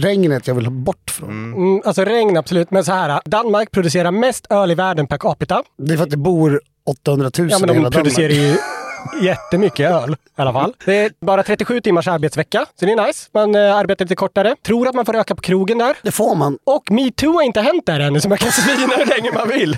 [0.00, 1.54] regnet jag vill ha bort från.
[1.54, 3.20] Mm, alltså regn absolut, men så här.
[3.24, 5.62] Danmark producerar mest öl i världen per capita.
[5.78, 8.46] Det är för att det bor 800 000 Ja, men i hela producerar Danmark.
[8.50, 8.56] ju
[9.22, 10.74] jättemycket öl i alla fall.
[10.84, 13.28] Det är bara 37 timmars arbetsvecka, så det är nice.
[13.34, 14.56] Man eh, arbetar lite kortare.
[14.66, 15.96] Tror att man får röka på krogen där.
[16.02, 16.58] Det får man.
[16.64, 19.76] Och metoo har inte hänt där ännu, så man kan svina hur länge man vill.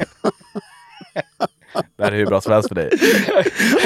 [1.97, 2.91] Det här är hur bra som helst för dig.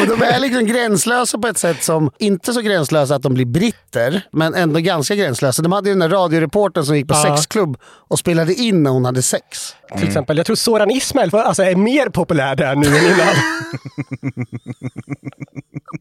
[0.00, 3.44] Och de är liksom gränslösa på ett sätt som, inte så gränslösa att de blir
[3.46, 5.62] britter, men ändå ganska gränslösa.
[5.62, 7.22] De hade ju den där radioreportern som gick på Ja.
[7.36, 9.74] sexklubb och spelade in när hon hade sex.
[9.98, 13.34] Till exempel, jag tror Soran Ismail alltså, är mer populär där nu än innan.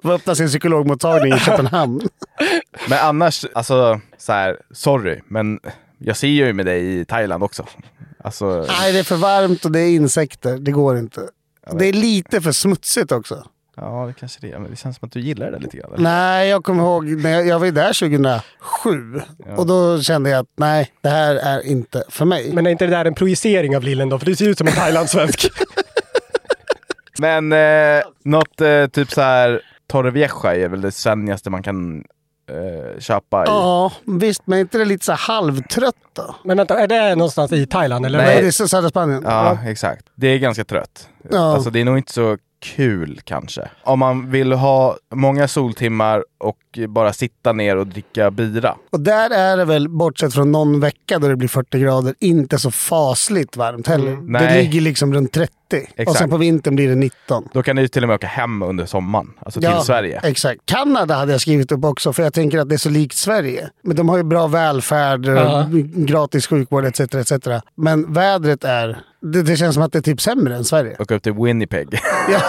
[0.02, 2.02] Får öppna sin psykologmottagning i Köpenhamn.
[2.90, 5.60] Men annars, alltså så här, sorry, men
[5.98, 7.66] jag ser ju med dig i Thailand också.
[8.24, 10.58] Alltså, Nej, det är för varmt och det är insekter.
[10.58, 11.22] Det går inte.
[11.78, 13.44] Det är lite för smutsigt också.
[13.76, 14.60] ja, det kanske det är.
[14.60, 15.94] Men det känns som att du gillar det lite grann.
[15.94, 16.04] eller?
[16.04, 19.22] Nej, jag kommer ihåg när jag, jag var där 2007
[19.58, 22.54] och då kände jag att nej, det här är inte för mig.
[22.54, 24.20] Men är inte det där en projicering av Lillen då?
[24.20, 25.52] För du ser ut som en thailandssvensk.
[27.20, 32.04] Men eh, något eh, typ så här Torrevieja är väl det svennigaste man kan
[32.50, 33.48] eh, köpa i.
[33.48, 36.36] Ja, visst, men är inte det lite så här halvtrött då?
[36.44, 38.06] Men vänta, är det någonstans i Thailand?
[38.06, 38.18] Eller?
[38.20, 39.24] Nej, det är södra Spanien.
[39.26, 40.06] Ja, exakt.
[40.16, 41.10] Det är ganska trött.
[41.30, 41.54] Ja.
[41.54, 43.70] Alltså det är nog inte så kul kanske.
[43.84, 46.58] Om man vill ha många soltimmar och
[46.90, 48.76] bara sitta ner och dricka bira.
[48.90, 52.60] Och där är det väl, bortsett från någon vecka då det blir 40 grader, inte
[52.60, 54.12] så fasligt varmt heller.
[54.12, 54.34] Mm.
[54.34, 54.64] Det Nej.
[54.64, 55.54] ligger liksom runt 30.
[55.72, 56.20] Och Exakt.
[56.20, 57.50] sen på vintern blir det 19.
[57.54, 60.20] Då kan du ju till och med åka hem under sommaren, alltså till Sverige.
[60.24, 60.62] Exakt.
[60.66, 63.70] Kanada hade jag skrivit upp också, för jag tänker att det är så likt Sverige.
[63.84, 65.68] Men de har ju bra välfärd, Ja.
[65.96, 67.00] gratis sjukvård etc.
[67.00, 67.32] etc.
[67.76, 69.00] Men vädret är...
[69.22, 70.96] Det, det känns som att det är typ sämre än Sverige.
[71.00, 71.88] Åka upp till Winnipeg.
[72.32, 72.42] Ja.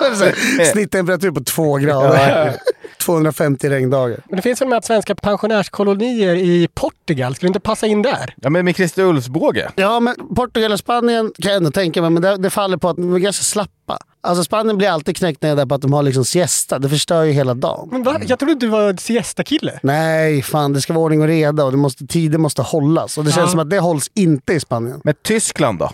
[0.72, 2.56] Snitttemperatur på två grader.
[3.00, 4.20] 250 regndagar.
[4.28, 8.34] Men det finns väl med att svenska pensionärskolonier i Portugal, skulle inte passa in där?
[8.36, 9.70] Ja men med Christer Ulfsbåge.
[9.76, 12.88] Ja, men Portugal och Spanien kan jag ändå tänka mig, men det, det faller på
[12.88, 13.98] att de är ganska slappa.
[14.22, 16.78] Alltså Spanien blir alltid knäckt ner där på att de har liksom siesta.
[16.78, 17.88] Det förstör ju hela dagen.
[17.92, 18.20] Men va?
[18.26, 19.80] Jag trodde du var siesta-kille.
[19.82, 23.18] Nej, fan det ska vara ordning och reda och det måste, tider måste hållas.
[23.18, 23.50] Och det känns Ja.
[23.50, 25.00] som att det hålls inte i Spanien.
[25.04, 25.90] Men Tyskland då?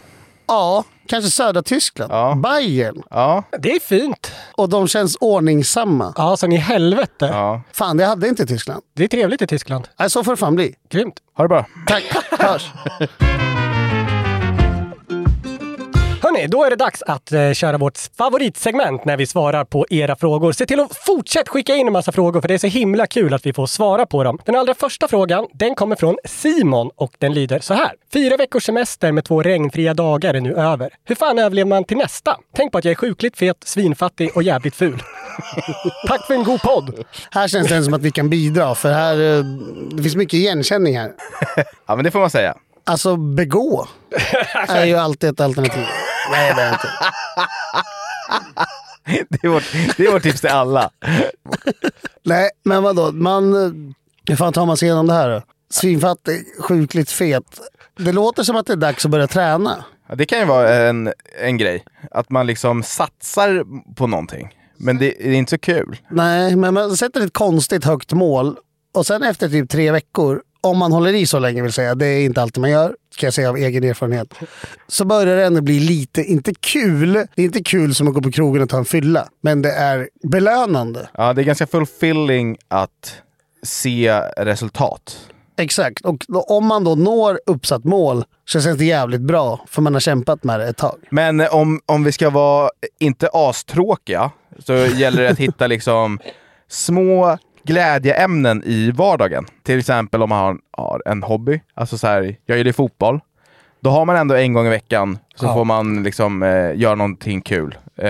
[0.49, 2.43] Ja, kanske södra Tyskland.
[2.43, 3.03] Bayern.
[3.11, 3.43] Ja.
[3.63, 4.33] Det är fint.
[4.57, 6.13] Och de känns ordningsamma.
[6.17, 7.27] Ja, så i helvete.
[7.33, 7.63] Ja.
[7.73, 8.83] Fan, det hade inte Tyskland.
[8.97, 9.89] Det är trevligt i Tyskland.
[9.99, 10.75] Nej, så får det fan bli.
[10.91, 11.15] Grymt.
[11.37, 11.67] Ha det bra.
[11.87, 12.05] Tack.
[12.39, 12.71] Hörs.
[16.23, 20.17] Hörni, då är det dags att eh, köra vårt favoritsegment när vi svarar på era
[20.17, 20.53] frågor.
[20.53, 23.35] Se till att fortsätta skicka in en massa frågor för det är så himla kul
[23.35, 24.39] att vi får svara på dem.
[24.45, 27.93] Den allra första frågan, den kommer från Simon och den lyder så här.
[28.13, 30.91] Fyra veckors semester med två regnfria dagar är nu över.
[31.05, 32.37] Hur fan överlever man till nästa?
[32.57, 35.03] Tänk på att jag är sjukligt fet, svinfattig och jävligt ful.
[36.09, 37.05] Tack för en god podd!
[37.31, 39.45] Här känns det som att vi kan bidra, för här, eh,
[39.91, 41.13] det finns mycket igenkänning här.
[41.87, 42.55] Ja men det får man säga.
[42.85, 43.87] Alltså begå
[44.69, 45.85] är ju alltid ett alternativ.
[46.31, 46.89] Nej, det är inte.
[49.29, 50.91] Det är vårt, det är vårt tips till alla.
[52.23, 53.13] Nej, men vadå?
[53.13, 53.55] Man...
[54.29, 55.43] Hur fan tar man sig igenom det här då?
[55.71, 57.61] Svinfattig, sjukligt fet.
[57.99, 59.85] Det låter som att det är dags att börja träna.
[60.09, 61.85] Ja, det kan ju vara en, en grej.
[62.11, 63.65] Att man liksom satsar
[63.95, 64.55] på någonting.
[64.77, 65.97] Men det, det är inte så kul.
[66.11, 68.57] Nej, men man sätter ett konstigt högt mål
[68.95, 72.07] och sen efter typ tre veckor, om man håller i så länge vill säga, det
[72.07, 74.35] är inte alltid man gör, kan jag säga av egen erfarenhet,
[74.89, 78.23] så börjar det ändå bli lite, inte kul, det är inte kul som att gå
[78.23, 81.09] på krogen och ta en fylla, men det är belönande.
[81.15, 83.15] Ja, det är ganska fulfilling att
[83.63, 85.19] se resultat.
[85.59, 89.83] Exakt, och då, om man då når uppsatt mål så känns det jävligt bra, för
[89.83, 90.99] man har kämpat med det ett tag.
[91.11, 96.19] Men eh, om, om vi ska vara inte astråkiga så gäller det att hitta liksom
[96.69, 99.47] små glädjeämnen i vardagen.
[99.63, 101.61] Till exempel om man har, har en hobby.
[101.75, 103.21] Alltså så här, jag gillar fotboll.
[103.81, 105.55] Då har man ändå en gång i veckan så Ja.
[105.55, 107.75] får man liksom eh, göra någonting kul.
[107.97, 108.09] Eh,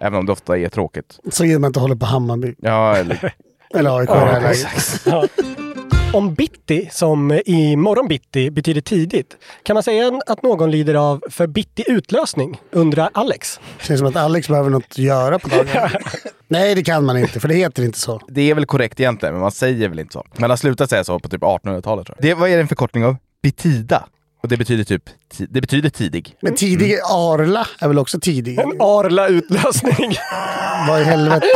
[0.00, 1.18] även om det ofta är tråkigt.
[1.30, 2.54] Så man inte håller på Hammarby.
[2.58, 3.32] Ja, eller...
[3.74, 5.30] Eller AIK i det här läget.
[6.12, 11.22] Om bitti, som i morgon bitti betyder tidigt, kan man säga att någon lider av
[11.30, 13.60] för bitti utlösning, undrar Alex.
[13.80, 15.90] Känns som att Alex behöver något att göra på dagen.
[16.48, 18.20] Nej, det kan man inte, för det heter inte så.
[18.28, 20.26] Det är väl korrekt egentligen, men man säger väl inte så.
[20.36, 22.22] Man har slutat säga så på typ 1800-talet tror jag.
[22.22, 23.16] Det, vad är det en förkortning av?
[23.42, 24.04] Betida.
[24.46, 25.02] Och det betyder typ,
[25.38, 26.36] det betyder tidig.
[26.40, 28.58] Men tidig Arla är väl också tidig?
[28.58, 30.16] En Arla utlösning.
[30.88, 31.46] Vad i helvete?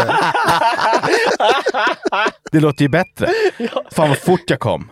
[2.53, 3.28] Det låter ju bättre.
[3.93, 4.91] Fan vad fort jag kom.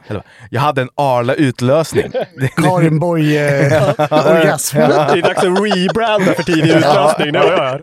[0.51, 2.13] Jag hade en Arla utlösning.
[2.57, 4.77] Karin Boye-orgasm.
[4.77, 7.33] Det är dags att rebranda för tidig utlösning.
[7.33, 7.83] Det jag hör.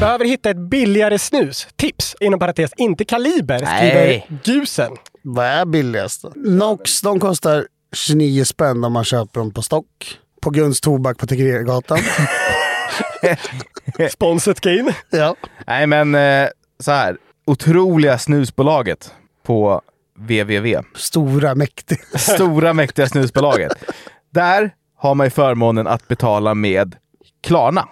[0.00, 1.68] Behöver hitta ett billigare snus.
[1.76, 4.28] Tips, inom parentes, inte Kaliber, skriver Nej.
[4.44, 4.92] Gusen.
[5.22, 6.24] Vad är billigast?
[6.34, 10.18] Nox, de kostar 29 spänn om man köper dem på stock.
[10.42, 11.98] På Guns Tobak på Tegnérgatan.
[14.10, 14.94] Sponset game.
[15.10, 15.36] Ja.
[15.66, 16.48] Nej men eh,
[16.80, 17.16] så här.
[17.46, 19.12] Otroliga snusbolaget
[19.46, 19.82] på
[20.18, 20.82] www.
[20.94, 21.98] Stora, mäktiga.
[22.18, 23.72] Stora mäktiga snusbolaget.
[24.34, 26.96] Där har man ju förmånen att betala med
[27.42, 27.88] Klarna.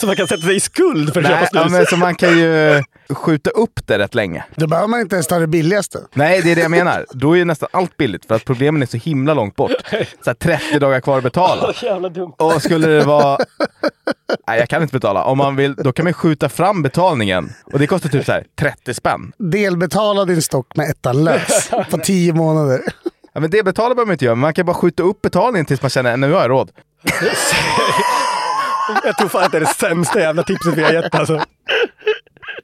[0.00, 1.62] Så man kan sätta sig i skuld för att Nej, köpa snus.
[1.72, 2.82] ja, men så man kan ju
[3.14, 4.44] skjuta upp det rätt länge.
[4.56, 5.98] Då behöver man inte ens ta det billigaste.
[6.14, 7.06] Nej, det är det jag menar.
[7.10, 9.72] Då är ju nästan allt billigt för att problemen är så himla långt bort.
[10.24, 11.72] Så här 30 dagar kvar att betala.
[11.82, 12.32] Jävla dumt.
[12.38, 13.38] Och skulle det vara...
[14.48, 15.24] Nej, jag kan inte betala.
[15.24, 17.52] Om man vill, då kan man skjuta fram betalningen.
[17.72, 19.32] Och det kostar typ så här 30 spänn.
[19.38, 22.82] Delbetala din stock med ettan lös på tio månader.
[23.32, 25.82] Ja, men det betalar man inte göra, men man kan bara skjuta upp betalningen tills
[25.82, 26.70] man känner nu har jag råd.
[29.04, 31.44] Jag tror fan att det är det sämsta jävla tipset vi har gett alltså.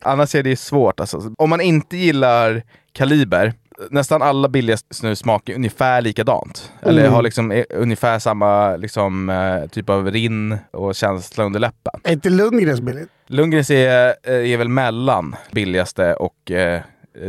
[0.02, 1.32] Annars är det svårt alltså.
[1.38, 3.52] Om man inte gillar kaliber,
[3.90, 6.72] nästan alla billiga snus smakar ungefär likadant.
[6.82, 7.12] Eller Mm.
[7.14, 12.00] har liksom eh, ungefär samma liksom, eh, typ av rinn och känsla under läppen.
[12.04, 13.08] Är inte Lundgrens billigt?
[13.26, 16.80] Lundgrens är, eh, är väl mellan billigaste och eh,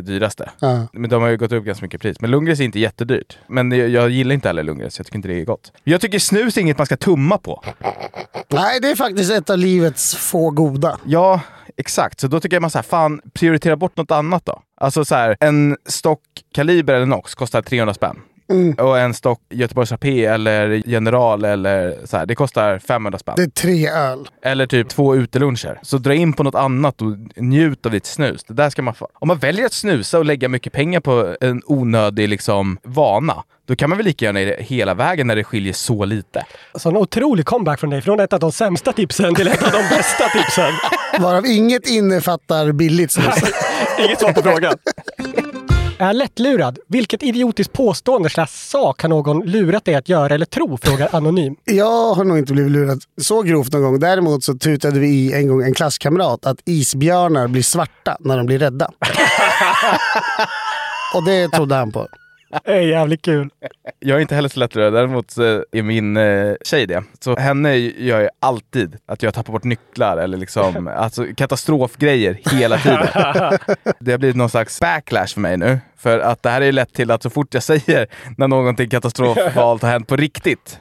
[0.01, 0.49] dyraste.
[0.59, 0.87] Ja.
[0.93, 2.21] Men de har ju gått upp ganska mycket pris.
[2.21, 3.37] Men Lundgrens är inte jättedyrt.
[3.47, 5.71] Men jag, jag gillar inte heller Lundgrens, jag tycker inte det är gott.
[5.83, 7.63] Jag tycker snus är inget man ska tumma på.
[8.49, 10.97] Nej, det är faktiskt ett av livets få goda.
[11.05, 11.41] Ja,
[11.77, 12.19] exakt.
[12.19, 14.61] Så då tycker jag man så här, fan, prioritera bort något annat då.
[14.81, 16.21] Alltså så här, en stock
[16.53, 18.17] Kaliber eller Nox kostar 300 spänn.
[18.49, 18.73] Mm.
[18.73, 23.33] Och en stock Göteborgs Rapé eller General eller så här, det kostar 500 spänn.
[23.37, 24.27] Det är tre öl.
[24.41, 25.79] Eller typ två uteluncher.
[25.81, 28.43] Så dra in på något annat och njut av ditt snus.
[28.43, 29.07] Det där ska man få.
[29.13, 33.75] Om man väljer att snusa och lägga mycket pengar på en onödig liksom, vana, då
[33.75, 36.45] kan man väl lika gärna hela vägen när det skiljer så lite.
[36.75, 38.01] Så en otrolig comeback från dig.
[38.01, 40.73] Från ett av de sämsta tipsen till ett av de bästa tipsen.
[41.19, 43.35] Varav inget innefattar billigt snus.
[43.99, 44.73] Inget svar på frågan.
[45.99, 46.79] Är lättlurad?
[46.87, 50.77] Vilket idiotiskt påstående slash sak har någon lurat dig att göra eller tro?
[50.77, 51.55] Frågar Anonym.
[51.65, 53.99] Jag har nog inte blivit lurad så grovt någon gång.
[53.99, 58.45] Däremot så tutade vi i en gång en klasskamrat att isbjörnar blir svarta när de
[58.45, 58.85] blir rädda.
[61.13, 62.07] Och det trodde han på.
[62.49, 63.49] Det är jävligt kul.
[63.99, 67.03] Jag är inte heller så lättrörd, däremot är min eh, tjej det.
[67.19, 72.77] Så henne gör jag alltid att jag tappar bort nycklar eller liksom alltså, katastrofgrejer hela
[72.77, 73.07] tiden.
[73.99, 75.79] Det har blivit någon slags backlash för mig nu.
[75.97, 79.81] För att det här är lätt till att så fort jag säger när någonting katastrofalt
[79.81, 80.79] har hänt på riktigt,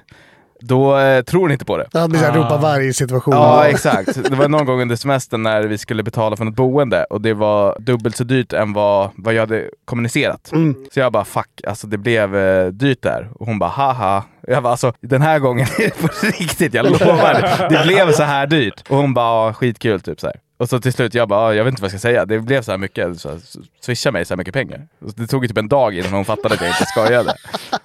[0.61, 1.87] då eh, tror hon inte på det.
[1.93, 3.35] Det blir såhär ropa varg situation.
[3.35, 4.31] Ja, exakt.
[4.31, 7.35] Det var någon gång under semestern när vi skulle betala för något boende och det
[7.35, 10.53] var dubbelt så dyrt än vad, vad jag hade kommunicerat.
[10.53, 10.75] Mm.
[10.95, 13.29] Så jag bara fuck, alltså det blev eh, dyrt där.
[13.35, 14.23] Och hon bara haha.
[14.49, 17.69] Jag bara alltså den här gången är det på riktigt, jag lovar.
[17.71, 18.85] Det blev så här dyrt.
[18.89, 20.37] Och hon bara ja, skitkul typ så här.
[20.59, 22.27] Och så till slut, jag bara, "Ja, jag vet inte vad jag ska säga.
[22.27, 23.39] Det blev så här mycket, så här,
[23.81, 24.81] swisha mig så här mycket pengar.
[25.17, 27.35] Det tog ju typ en dag innan hon fattade att jag inte skojade.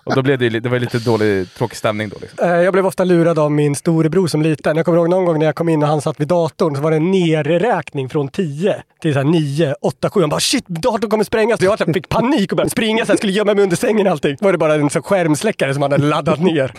[0.04, 2.16] Och då blev det, det var lite dålig, tråkig stämning då.
[2.22, 2.50] Liksom.
[2.50, 4.78] Eh, Jag blev ofta lurad av min storebror som liten.
[4.78, 6.82] Jag kommer ihåg någon gång när jag kom in och han satt vid datorn så
[6.82, 10.22] var det en nerräkning från 10 till så här 9, 8, 7.
[10.22, 11.60] Han bara shit, datorn kommer sprängas.
[11.60, 13.78] Så jag så här fick panik och började springa så jag skulle gömma mig under
[13.78, 14.36] sängen och allting.
[14.40, 16.74] Då var det bara en så skärmsläckare som han hade laddat ner.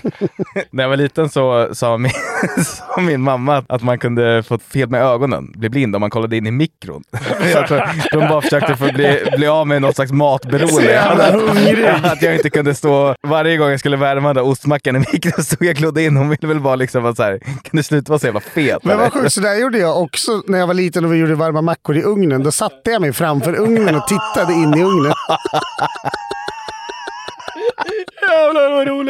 [0.70, 2.12] När jag var liten så sa min,
[2.64, 6.36] sa min mamma att man kunde få fel med ögonen, bli blind om man kollade
[6.36, 7.02] in i mikron.
[7.52, 11.00] Jag tror de bara försökte få bli, bli av med något slags matberoende.
[11.00, 14.98] Att, att jag inte kunde stå, varje gång jag skulle värma den där ostmackan i
[14.98, 16.16] mikron stod jag och glodde in.
[16.16, 18.84] Hon ville väl bara liksom vara såhär, kan du sluta vara så jävla fet?
[18.84, 21.16] Men eller?" vad sjukt, så där gjorde jag också när jag var liten och vi
[21.16, 22.42] gjorde varma mackor i ugnen.
[22.42, 25.12] Då satte jag mig framför ugnen och tittade in i ugnen.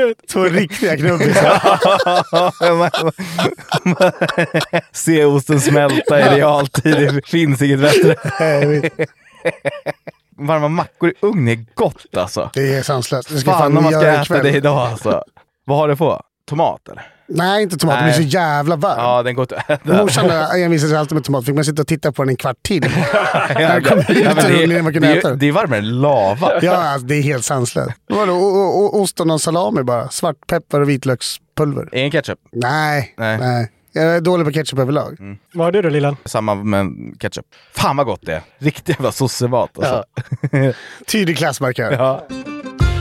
[0.02, 0.28] Roligt!
[0.28, 1.60] Två riktiga knubbisar.
[4.92, 8.16] Se osten smälta i realtid, det finns inget bättre.
[10.36, 12.50] Varma mackor i ugn är gott alltså.
[12.54, 13.28] Det är sanslöst.
[13.28, 15.24] Det ska Fan fan om man ska äta det idag alltså.
[15.64, 16.22] Vad har det på?
[16.46, 17.06] Tomat eller?
[17.34, 17.98] Nej, inte tomat.
[17.98, 18.94] Det blir så jävla varm.
[18.98, 20.02] Ja, den går inte att äta.
[20.02, 21.44] Morsan envisade sig alltid med tomat.
[21.44, 22.82] Fick man sitta och titta på den en kvart till.
[23.54, 25.30] Ja, När det kom ut ja, men ur det, ugnen man kunde det, äta är-
[25.30, 25.38] den.
[25.38, 26.52] det är varmare än lava.
[26.62, 27.90] Ja, alltså, det är helt sanslöst.
[28.08, 28.32] Vadå,
[28.92, 30.08] ost och någon salami bara?
[30.08, 31.88] Svartpeppar och vitlökspulver?
[31.92, 32.38] Ingen ketchup?
[32.52, 33.38] Nej, Nej.
[33.38, 33.70] nej.
[33.94, 35.18] Jag är dålig på ketchup överlag.
[35.54, 36.16] Vad har du då Lillan?
[36.24, 36.86] Samma med
[37.20, 37.44] ketchup.
[37.74, 38.42] Fan vad gott det är.
[38.58, 40.04] Riktig jävla sossemat alltså.
[41.06, 41.92] Tydlig klassmarkör.
[41.92, 42.26] Ja.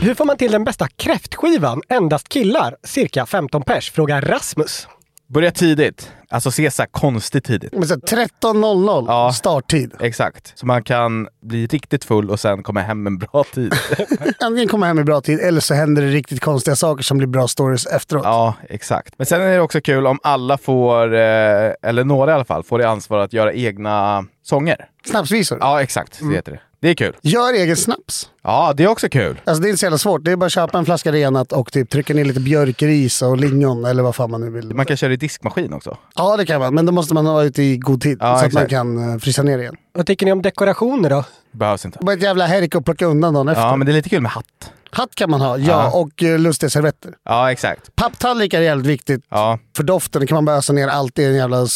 [0.02, 1.82] Hur får man till den bästa kräftskivan?
[1.88, 4.88] Endast killar, cirka 15 pers, frågar Rasmus.
[5.28, 6.12] Börja tidigt.
[6.28, 7.72] Alltså se så här konstigt tidigt.
[7.72, 9.94] Men så här, 13.00 starttid.
[10.00, 10.58] Exakt.
[10.58, 13.74] Så man kan bli riktigt full och sen komma hem en bra tid.
[14.40, 17.28] Antingen komma hem i bra tid eller så händer det riktigt konstiga saker som blir
[17.28, 18.24] bra stories efteråt.
[18.24, 19.14] Ja, exakt.
[19.16, 22.62] Men sen är det också kul om alla får, eh, eller några i alla fall,
[22.62, 24.88] får det ansvar att göra egna sånger.
[25.06, 25.58] Snapsvisor.
[25.60, 26.18] Ja, exakt.
[26.20, 26.60] Det heter det.
[26.82, 27.16] Det är kul.
[27.22, 28.28] Gör egen snaps.
[28.42, 29.40] Ja, det är också kul.
[29.44, 30.24] Alltså det är inte så jävla svårt.
[30.24, 33.36] Det är bara att köpa en flaska renat och typ trycka ner lite björkris och
[33.36, 34.74] lingon eller vad fan man nu vill.
[34.74, 35.96] Man kan köra i diskmaskin också.
[36.14, 38.38] Ja det kan man, men då måste man vara ute i god tid Ja, så
[38.40, 38.54] att exakt.
[38.54, 39.74] man kan eh, frysa ner igen.
[39.92, 41.24] Vad tycker ni om dekorationer då?
[41.52, 41.98] Behövs inte.
[42.02, 43.62] Bara ett jävla härk att plocka undan dagen efter.
[43.62, 44.44] Ja, men det är lite kul med hatt.
[44.90, 46.00] Hatt kan man ha, ja, Ja.
[46.00, 47.14] och uh, lustiga servetter.
[47.24, 47.96] Ja, exakt.
[47.96, 50.26] Papptallrikar är jävligt viktigt Ja, för doften.
[50.26, 51.66] Kan man bara ösa ner allt i en jävla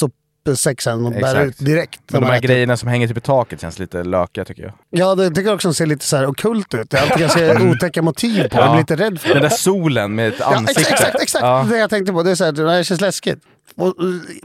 [0.54, 1.46] sexan och bär Exakt.
[1.46, 2.00] ut direkt.
[2.12, 2.48] Men de här äter.
[2.48, 4.72] grejerna som hänger typ i taket känns lite lökiga tycker jag.
[4.90, 6.90] Ja, det tycker jag också ser lite så här ockult ut.
[6.90, 8.56] Det är alltid ganska otäcka motiv på.
[8.58, 9.48] Jag blir lite rädd för Den det.
[9.48, 10.80] där solen med ett Ja, ansikte.
[10.80, 11.42] exakt, exakt, exakt.
[11.44, 11.66] Ja.
[11.70, 12.22] det jag tänkte på.
[12.22, 13.38] Det, är så här, det här känns läskigt.
[13.76, 13.92] Och, eh,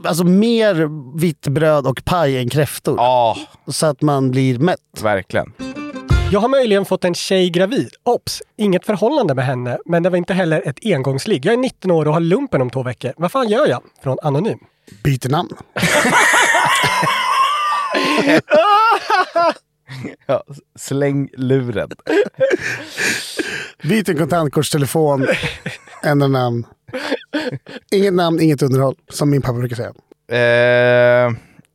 [0.08, 0.88] alltså mer
[1.18, 2.94] vitt bröd och paj än kräftor.
[2.98, 3.36] Ja,
[3.66, 4.78] Så att man blir mätt.
[5.02, 5.52] verkligen.
[6.32, 7.90] Jag har möjligen fått en tjej gravid.
[8.04, 11.46] Ops, inget förhållande med henne, men det var inte heller ett engångsligg.
[11.46, 13.12] Jag är 19 år och har lumpen om två veckor.
[13.16, 13.82] Vad fan gör jag?
[14.02, 14.58] Från Anonym.
[15.04, 15.50] Byter namn.
[20.26, 20.44] Ja,
[20.78, 21.90] släng luren.
[23.82, 25.26] Byt en kontantkortstelefon.
[26.02, 26.66] Ändra namn.
[27.90, 28.96] Inget namn, inget underhåll.
[29.08, 29.92] Som min pappa brukar säga.
[30.38, 31.32] Eh,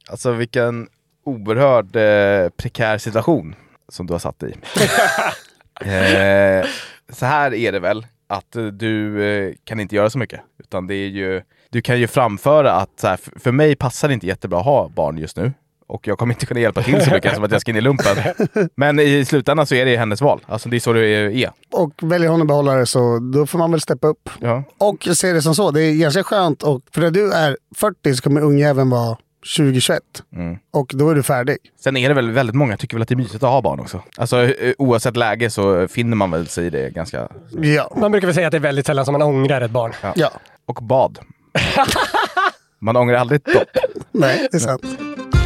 [0.10, 0.88] alltså vilken
[1.24, 3.56] oerhörd eh, prekär situation
[3.90, 4.54] som du har satt dig i.
[5.90, 6.66] eh,
[7.10, 10.42] så här är det väl, att du eh, kan inte göra så mycket.
[10.60, 14.14] Utan det är ju, du kan ju framföra att så här, för mig passar det
[14.14, 15.54] inte jättebra att ha barn just nu.
[15.88, 17.82] Och jag kommer inte kunna hjälpa till så mycket som att jag ska in i
[17.82, 18.18] lumpen.
[18.76, 20.46] Men i slutändan så är det hennes val.
[20.46, 21.52] Alltså det är så det är.
[21.72, 24.30] Och väljer hon att behålla det så då får man väl steppa upp.
[24.40, 24.64] Ja.
[24.78, 25.72] Och se det som så.
[25.72, 26.64] Det är ganska skönt.
[26.64, 29.18] Och för när du är 40 så kommer ungjäveln vara
[29.58, 30.02] 2021.
[30.36, 30.58] Mm.
[30.72, 31.58] Och då är du färdig.
[31.84, 33.80] Sen är det väl väldigt många tycker väl att det är mysigt att ha barn
[33.80, 34.02] också.
[34.18, 37.28] Alltså eh, oavsett läge så finner man väl sig i det ganska...
[37.62, 37.94] Ja.
[37.98, 39.94] Man brukar väl säga att det är väldigt sällan som man ångrar ett barn.
[40.16, 40.32] Ja.
[40.66, 41.20] Och bad.
[42.80, 43.70] Man ångrar aldrig ett dopp.
[44.12, 44.84] Nej, det är sant.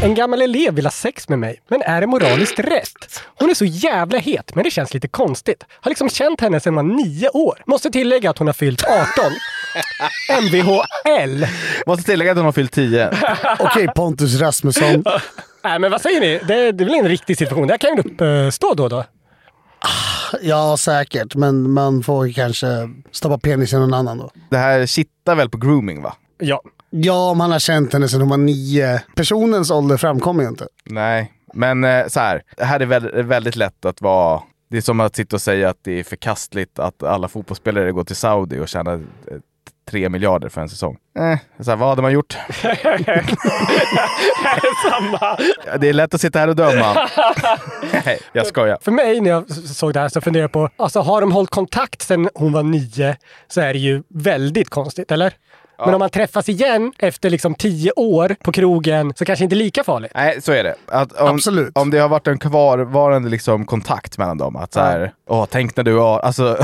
[0.04, 3.24] En gammal elev vill ha sex med mig, men är det moraliskt rätt?
[3.40, 5.64] Hon är så jävla het, men det känns lite konstigt.
[5.70, 7.64] Har liksom känt henne sedan man var nio år.
[7.66, 9.06] Måste tillägga att hon har fyllt 18.
[10.44, 11.46] MVHL.
[11.86, 13.12] Måste tillägga att hon har fyllt 10.
[13.60, 15.04] Okej, Pontus Rasmusson.
[15.64, 16.40] Nej, men vad säger ni?
[16.48, 17.68] Det, det är väl en riktig situation.
[17.68, 19.04] Det här kan ju uppstå då och då.
[20.42, 21.36] Ja, säkert.
[21.36, 22.68] Men man får kanske
[23.12, 24.32] stoppa penis i någon annan då.
[24.50, 26.14] Det här kittar väl på grooming va?
[26.38, 26.62] Ja.
[26.90, 29.02] Ja, om han har känt henne sedan hon var nio.
[29.16, 30.68] Personens ålder framkommer ju inte.
[30.86, 32.44] Nej, men eh, så här.
[32.58, 34.42] Det här är väl, väldigt lätt att vara...
[34.70, 38.04] Det är som att sitta och säga att det är förkastligt att alla fotbollsspelare går
[38.04, 39.02] till Saudi och tjänar
[39.86, 40.98] eh, tre miljarder för en säsong.
[41.20, 42.38] Eh, så här, vad hade man gjort?
[44.90, 45.38] Samma.
[45.80, 46.94] Det är lätt att sitta här och döma.
[48.06, 48.78] Nej, jag skojar.
[48.82, 51.50] För mig när jag såg det här så funderade jag på, alltså har de hållit
[51.50, 53.18] kontakt sedan hon var nio
[53.48, 55.34] så är det ju väldigt konstigt, eller?
[55.86, 59.84] Men om man träffas igen efter liksom tio år på krogen så kanske inte lika
[59.84, 60.12] farligt.
[60.16, 60.76] Nej, så är det.
[60.88, 61.78] Att om, Absolut.
[61.78, 64.56] Om det har varit en kvarvarande liksom, kontakt mellan dem.
[64.56, 66.20] Att så här, åh, tänk när du har...
[66.20, 66.44] Alltså,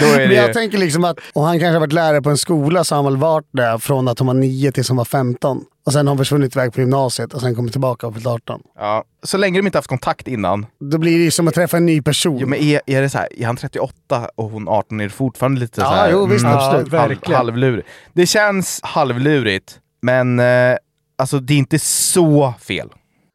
[0.00, 0.34] då är det Men ju...
[0.34, 3.02] jag tänker liksom att, och han kanske har varit lärare på en skola så har
[3.02, 5.64] han väl varit där från att hon var nio tills hon var 15.
[5.86, 8.62] Och sen har hon försvunnit iväg på gymnasiet och sen kommit tillbaka och fyllt 18.
[8.78, 10.66] Ja, så länge de inte haft kontakt innan.
[10.80, 12.38] Då blir det ju som att träffa en ny person.
[12.38, 15.10] Jo, men är, är det så här, är han 38 och hon 18 är det
[15.10, 16.92] fortfarande lite Ja, så här, jo, visst, absolut.
[16.92, 17.88] halv, halvlurigt.
[18.12, 20.76] Det känns halvlurigt, men eh,
[21.18, 22.88] alltså det är inte så fel.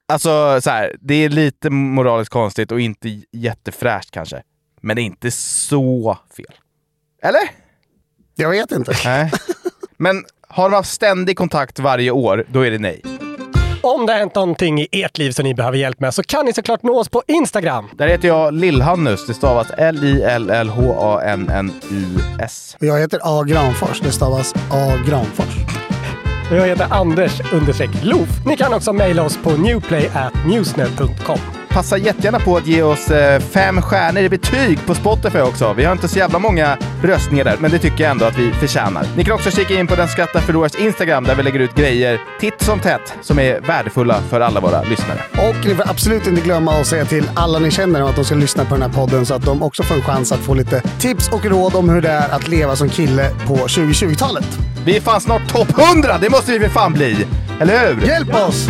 [0.08, 4.42] Alltså så här, det är lite moraliskt konstigt och inte jättefräscht kanske.
[4.82, 6.56] Men det är inte så fel.
[7.24, 7.42] Eller?
[8.36, 8.94] Jag vet inte.
[9.06, 9.32] Nej.
[9.98, 10.24] Men
[10.56, 13.02] har de haft ständig kontakt varje år, då är det nej.
[13.82, 16.46] Om det har hänt någonting i ert liv som ni behöver hjälp med så kan
[16.46, 17.86] ni såklart nå oss på Instagram.
[17.94, 19.28] Där heter jag Lillhannus.
[19.28, 22.78] Det stavas L-I-L-L-H-A-N-N-U-S.
[22.80, 23.44] Och jag heter A.
[23.44, 24.02] Granfors.
[24.02, 24.92] Det stavas A.
[25.08, 25.56] Granfors.
[26.52, 28.46] Och Jag heter Anders understreck Loof.
[28.46, 31.40] Ni kan också mejla oss på newplay@newsnet.com.
[31.76, 35.74] Passa jättegärna på att ge oss eh, fem stjärnor i betyg på Spotify också.
[35.74, 38.52] Vi har inte så jävla många röstningar där, men det tycker jag ändå att vi
[38.52, 39.08] förtjänar.
[39.18, 42.22] Ni kan också kika in på Den skrattar förlorares Instagram där vi lägger ut grejer
[42.40, 45.20] titt som tätt som är värdefulla för alla våra lyssnare.
[45.32, 48.26] Och ni får absolut inte glömma att säga till alla ni känner om att de
[48.26, 50.54] ska lyssna på den här podden så att de också får en chans att få
[50.54, 54.48] lite tips och råd om hur det är att leva som kille på 2020-talet.
[54.86, 56.18] Vi är fan snart topp 100!
[56.22, 57.28] Det måste vi för fan bli!
[57.60, 58.08] Eller hur?
[58.08, 58.70] Hjälp oss!